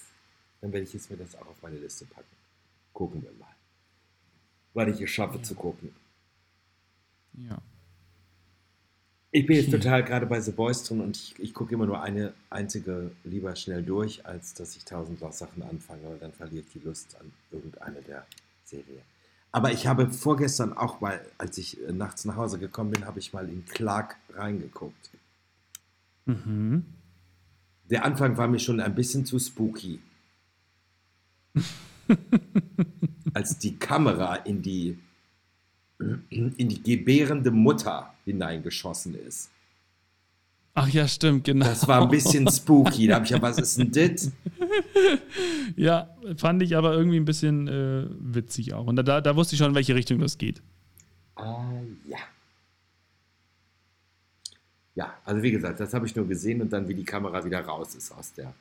dann 0.62 0.72
werde 0.72 0.84
ich 0.84 0.94
jetzt 0.94 1.10
mir 1.10 1.16
das 1.18 1.34
auch 1.36 1.46
auf 1.46 1.60
meine 1.60 1.76
Liste 1.76 2.06
packen. 2.06 2.34
Gucken 2.94 3.22
wir 3.22 3.32
mal. 3.32 3.54
Weil 4.72 4.88
ich 4.88 5.00
es 5.02 5.10
schaffe 5.10 5.42
zu 5.42 5.54
gucken. 5.54 5.94
Ja. 7.34 7.60
Ich 9.32 9.46
bin 9.46 9.56
jetzt 9.56 9.68
Okay. 9.68 9.78
total 9.78 10.04
gerade 10.04 10.26
bei 10.26 10.40
The 10.40 10.52
Boys 10.52 10.84
drin 10.84 11.00
und 11.00 11.16
ich, 11.16 11.34
ich 11.38 11.52
gucke 11.52 11.74
immer 11.74 11.86
nur 11.86 12.02
eine 12.02 12.32
einzige 12.48 13.10
lieber 13.24 13.56
schnell 13.56 13.82
durch, 13.82 14.24
als 14.24 14.54
dass 14.54 14.76
ich 14.76 14.84
tausend 14.84 15.20
Sachen 15.34 15.62
anfange, 15.62 16.04
weil 16.04 16.18
dann 16.18 16.32
verliere 16.32 16.64
ich 16.64 16.72
die 16.72 16.86
Lust 16.86 17.16
an 17.18 17.32
irgendeine 17.50 18.00
der 18.02 18.26
Serie. 18.64 19.02
Aber 19.50 19.72
ich 19.72 19.86
habe 19.86 20.10
vorgestern 20.10 20.74
auch 20.74 21.00
mal, 21.00 21.20
als 21.38 21.58
ich 21.58 21.82
äh, 21.82 21.92
nachts 21.92 22.24
nach 22.24 22.36
Hause 22.36 22.58
gekommen 22.58 22.90
bin, 22.92 23.04
habe 23.04 23.18
ich 23.18 23.32
mal 23.32 23.48
in 23.48 23.64
Clark 23.66 24.16
reingeguckt. 24.34 25.10
Mhm. 26.26 26.84
Der 27.90 28.04
Anfang 28.04 28.36
war 28.36 28.48
mir 28.48 28.60
schon 28.60 28.80
ein 28.80 28.94
bisschen 28.94 29.26
zu 29.26 29.38
spooky. 29.38 30.00
Als 33.34 33.58
die 33.58 33.76
Kamera 33.76 34.36
in 34.36 34.62
die, 34.62 34.98
in 36.30 36.68
die 36.68 36.82
gebärende 36.82 37.50
Mutter 37.50 38.12
hineingeschossen 38.24 39.14
ist. 39.14 39.50
Ach 40.74 40.88
ja, 40.88 41.06
stimmt, 41.06 41.44
genau. 41.44 41.66
Das 41.66 41.86
war 41.86 42.02
ein 42.02 42.08
bisschen 42.08 42.50
spooky. 42.50 43.06
Da 43.06 43.16
habe 43.16 43.26
ich 43.26 43.30
ja, 43.30 43.42
was 43.42 43.58
ist 43.58 43.78
denn 43.78 43.90
das? 43.90 44.32
Ja, 45.76 46.08
fand 46.36 46.62
ich 46.62 46.76
aber 46.76 46.92
irgendwie 46.94 47.18
ein 47.18 47.24
bisschen 47.24 47.68
äh, 47.68 48.06
witzig 48.18 48.74
auch. 48.74 48.86
Und 48.86 48.96
da, 48.96 49.02
da, 49.02 49.20
da 49.20 49.36
wusste 49.36 49.54
ich 49.54 49.58
schon, 49.58 49.70
in 49.70 49.74
welche 49.74 49.94
Richtung 49.94 50.18
das 50.18 50.38
geht. 50.38 50.62
Ah, 51.34 51.64
ja. 52.04 52.18
Ja, 54.94 55.14
also 55.24 55.42
wie 55.42 55.50
gesagt, 55.50 55.80
das 55.80 55.94
habe 55.94 56.06
ich 56.06 56.14
nur 56.14 56.26
gesehen 56.26 56.60
und 56.60 56.72
dann, 56.72 56.88
wie 56.88 56.94
die 56.94 57.04
Kamera 57.04 57.44
wieder 57.44 57.60
raus 57.60 57.94
ist 57.94 58.12
aus 58.12 58.32
der 58.34 58.54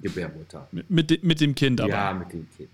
Gebärmutter. 0.00 0.68
Mit, 0.72 0.90
mit, 0.90 1.10
de- 1.10 1.20
mit 1.22 1.40
dem 1.40 1.54
Kind 1.54 1.80
aber. 1.80 1.90
Ja, 1.90 2.12
mit 2.14 2.32
dem 2.32 2.46
Kind. 2.56 2.70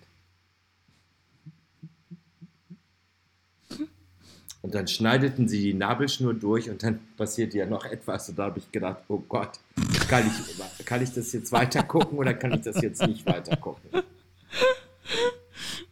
Und 4.62 4.74
dann 4.74 4.88
schneideten 4.88 5.46
sie 5.46 5.60
die 5.60 5.74
Nabelschnur 5.74 6.32
durch 6.32 6.70
und 6.70 6.82
dann 6.82 6.98
passierte 7.18 7.58
ja 7.58 7.66
noch 7.66 7.84
etwas. 7.84 8.30
Und 8.30 8.38
da 8.38 8.44
habe 8.44 8.58
ich 8.60 8.72
gedacht, 8.72 9.02
oh 9.08 9.18
Gott, 9.28 9.60
kann 10.08 10.26
ich, 10.26 10.86
kann 10.86 11.02
ich 11.02 11.12
das 11.12 11.32
jetzt 11.34 11.52
weiter 11.52 11.82
gucken 11.82 12.16
oder 12.16 12.32
kann 12.32 12.52
ich 12.52 12.62
das 12.62 12.80
jetzt 12.80 13.02
nicht 13.06 13.26
weiter 13.26 13.56
gucken? 13.58 13.90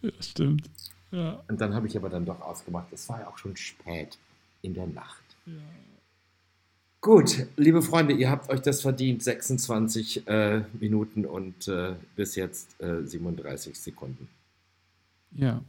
Ja, 0.01 0.11
stimmt. 0.21 0.71
Ja. 1.11 1.43
Und 1.49 1.61
dann 1.61 1.75
habe 1.75 1.87
ich 1.87 1.97
aber 1.99 2.09
dann 2.09 2.25
doch 2.25 2.41
ausgemacht. 2.41 2.87
Es 2.93 3.07
war 3.11 3.21
ja 3.21 3.29
auch 3.29 3.37
schon 3.37 3.55
spät 3.57 4.17
in 4.63 4.73
der 4.73 4.87
Nacht. 4.87 5.23
Gut, 7.03 7.47
liebe 7.57 7.83
Freunde, 7.83 8.15
ihr 8.15 8.31
habt 8.31 8.49
euch 8.49 8.61
das 8.61 8.81
verdient. 8.81 9.25
26 9.25 10.29
äh, 10.29 10.63
Minuten 10.79 11.27
und 11.27 11.67
äh, 11.67 11.97
bis 12.15 12.37
jetzt 12.37 12.81
äh, 12.81 13.05
37 13.05 13.79
Sekunden. 13.79 14.29
ja. 15.33 15.61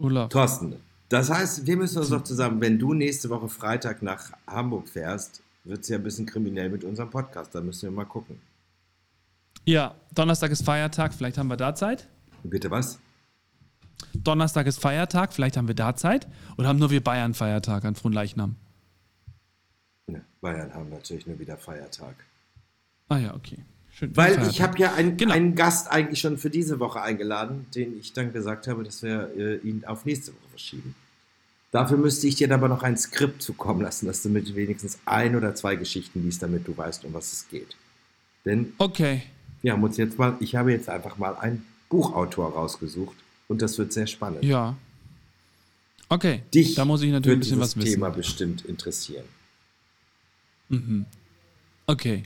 Olaf. 0.00 0.28
Thorsten, 0.28 0.76
das 1.08 1.28
heißt, 1.28 1.66
wir 1.66 1.76
müssen 1.76 1.98
uns 1.98 2.10
doch 2.10 2.22
zusammen, 2.22 2.60
wenn 2.60 2.78
du 2.78 2.94
nächste 2.94 3.30
Woche 3.30 3.48
Freitag 3.48 4.00
nach 4.00 4.30
Hamburg 4.46 4.88
fährst, 4.88 5.42
wird 5.64 5.80
es 5.80 5.88
ja 5.88 5.96
ein 5.96 6.04
bisschen 6.04 6.24
kriminell 6.24 6.70
mit 6.70 6.84
unserem 6.84 7.10
Podcast. 7.10 7.52
Da 7.52 7.60
müssen 7.60 7.82
wir 7.82 7.90
mal 7.90 8.04
gucken. 8.04 8.38
Ja, 9.64 9.96
Donnerstag 10.14 10.52
ist 10.52 10.64
Feiertag, 10.64 11.14
vielleicht 11.14 11.36
haben 11.36 11.48
wir 11.48 11.56
da 11.56 11.74
Zeit. 11.74 12.06
Bitte 12.44 12.70
was? 12.70 13.00
Donnerstag 14.14 14.68
ist 14.68 14.78
Feiertag, 14.80 15.32
vielleicht 15.32 15.56
haben 15.56 15.66
wir 15.66 15.74
da 15.74 15.96
Zeit. 15.96 16.28
Oder 16.56 16.68
haben 16.68 16.78
nur 16.78 16.90
wir 16.90 17.02
Bayern 17.02 17.34
Feiertag 17.34 17.84
an 17.84 17.96
Fronleichnam? 17.96 18.54
Ne, 20.08 20.22
Bayern 20.40 20.72
haben 20.74 20.90
natürlich 20.90 21.26
nur 21.26 21.38
wieder 21.38 21.56
Feiertag. 21.56 22.14
Ah 23.08 23.18
ja, 23.18 23.34
okay. 23.34 23.58
Schön. 23.92 24.16
Weil 24.16 24.34
Feiertag. 24.34 24.50
ich 24.52 24.62
habe 24.62 24.78
ja 24.78 24.94
einen, 24.94 25.16
Genau. 25.16 25.34
einen 25.34 25.54
Gast 25.54 25.90
eigentlich 25.90 26.20
schon 26.20 26.38
für 26.38 26.50
diese 26.50 26.80
Woche 26.80 27.00
eingeladen, 27.02 27.66
den 27.74 27.98
ich 27.98 28.12
dann 28.12 28.32
gesagt 28.32 28.66
habe, 28.68 28.84
dass 28.84 29.02
wir 29.02 29.30
äh, 29.36 29.56
ihn 29.58 29.84
auf 29.84 30.04
nächste 30.04 30.32
Woche 30.32 30.48
verschieben. 30.50 30.94
Dafür 31.70 31.98
müsste 31.98 32.26
ich 32.26 32.36
dir 32.36 32.50
aber 32.52 32.68
noch 32.68 32.82
ein 32.82 32.96
Skript 32.96 33.42
zukommen 33.42 33.82
lassen, 33.82 34.06
dass 34.06 34.22
du 34.22 34.30
mit 34.30 34.54
wenigstens 34.56 34.98
ein 35.04 35.36
oder 35.36 35.54
zwei 35.54 35.76
Geschichten 35.76 36.22
liest, 36.24 36.42
damit 36.42 36.66
du 36.66 36.74
weißt, 36.76 37.04
um 37.04 37.12
was 37.12 37.32
es 37.32 37.48
geht. 37.48 37.76
Denn 38.46 38.72
Okay. 38.78 39.22
wir 39.60 39.72
haben 39.72 39.82
uns 39.82 39.98
jetzt 39.98 40.18
mal, 40.18 40.34
ich 40.40 40.54
habe 40.56 40.72
jetzt 40.72 40.88
einfach 40.88 41.18
mal 41.18 41.36
einen 41.36 41.66
Buchautor 41.90 42.52
rausgesucht 42.54 43.16
und 43.48 43.60
das 43.60 43.76
wird 43.76 43.92
sehr 43.92 44.06
spannend. 44.06 44.44
Ja. 44.44 44.76
Okay. 46.08 46.40
Dich 46.54 46.74
da 46.74 46.86
muss 46.86 47.02
ich 47.02 47.10
natürlich 47.10 47.36
ein 47.36 47.40
bisschen 47.40 47.60
was 47.60 47.76
wissen. 47.76 47.90
Thema 47.90 48.08
bestimmt 48.10 48.64
interessieren. 48.64 49.24
Okay. 51.86 52.24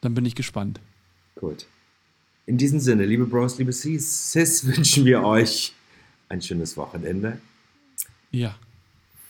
Dann 0.00 0.14
bin 0.14 0.24
ich 0.24 0.34
gespannt. 0.34 0.80
Gut. 1.34 1.66
In 2.46 2.56
diesem 2.56 2.80
Sinne, 2.80 3.04
liebe 3.04 3.26
Bros, 3.26 3.58
liebe 3.58 3.72
Sis, 3.72 4.32
Sis, 4.32 4.64
wünschen 4.76 5.04
wir 5.04 5.22
euch 5.24 5.74
ein 6.28 6.40
schönes 6.40 6.76
Wochenende. 6.76 7.40
Ja. 8.30 8.56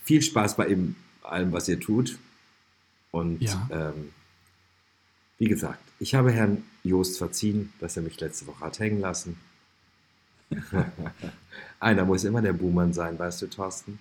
Viel 0.04 0.22
Spaß 0.22 0.56
bei 0.56 0.68
eben 0.68 0.96
allem, 1.22 1.52
was 1.52 1.68
ihr 1.68 1.80
tut. 1.80 2.18
Und 3.10 3.40
Ja. 3.42 3.68
ähm, 3.70 4.12
wie 5.38 5.48
gesagt, 5.48 5.80
ich 6.00 6.14
habe 6.14 6.32
Herrn 6.32 6.64
Joost 6.84 7.18
verziehen, 7.18 7.72
dass 7.80 7.96
er 7.96 8.02
mich 8.02 8.20
letzte 8.20 8.46
Woche 8.46 8.60
hat 8.60 8.78
hängen 8.78 9.00
lassen. 9.00 9.36
Einer 11.80 12.04
muss 12.04 12.24
immer 12.24 12.42
der 12.42 12.52
Buhmann 12.52 12.92
sein, 12.92 13.18
weißt 13.18 13.42
du, 13.42 13.46
Thorsten? 13.48 13.98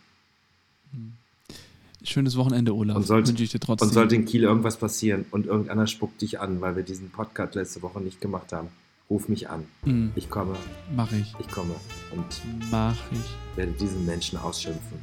Schönes 2.07 2.37
Wochenende, 2.37 2.73
Olaf. 2.73 2.95
Und 2.95 3.03
sollte, 3.05 3.29
Wünsche 3.29 3.43
ich 3.43 3.51
dir 3.51 3.59
trotzdem. 3.59 3.89
und 3.89 3.93
sollte 3.93 4.15
in 4.15 4.23
Kiel 4.25 4.43
irgendwas 4.43 4.77
passieren 4.77 5.25
und 5.31 5.45
irgendeiner 5.45 5.87
spuckt 5.87 6.21
dich 6.21 6.39
an, 6.39 6.61
weil 6.61 6.75
wir 6.77 6.83
diesen 6.83 7.09
Podcast 7.09 7.55
letzte 7.55 7.81
Woche 7.81 7.99
nicht 7.99 8.21
gemacht 8.21 8.53
haben, 8.53 8.69
ruf 9.09 9.27
mich 9.27 9.49
an. 9.49 9.65
Mhm. 9.83 10.11
Ich 10.15 10.29
komme, 10.29 10.55
Mach 10.95 11.11
ich. 11.11 11.33
ich 11.39 11.47
komme 11.49 11.75
und 12.15 12.41
Mach 12.71 12.95
ich. 13.11 13.57
werde 13.57 13.73
diesen 13.73 14.05
Menschen 14.05 14.39
ausschimpfen. 14.39 14.97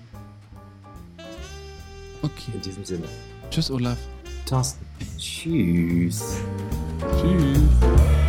Okay. 2.22 2.52
In 2.54 2.62
diesem 2.62 2.84
Sinne. 2.84 3.04
Tschüss, 3.50 3.70
Olaf. 3.70 3.98
Thorsten. 4.46 4.84
Tschüss. 5.18 6.38
Tschüss. 7.20 8.23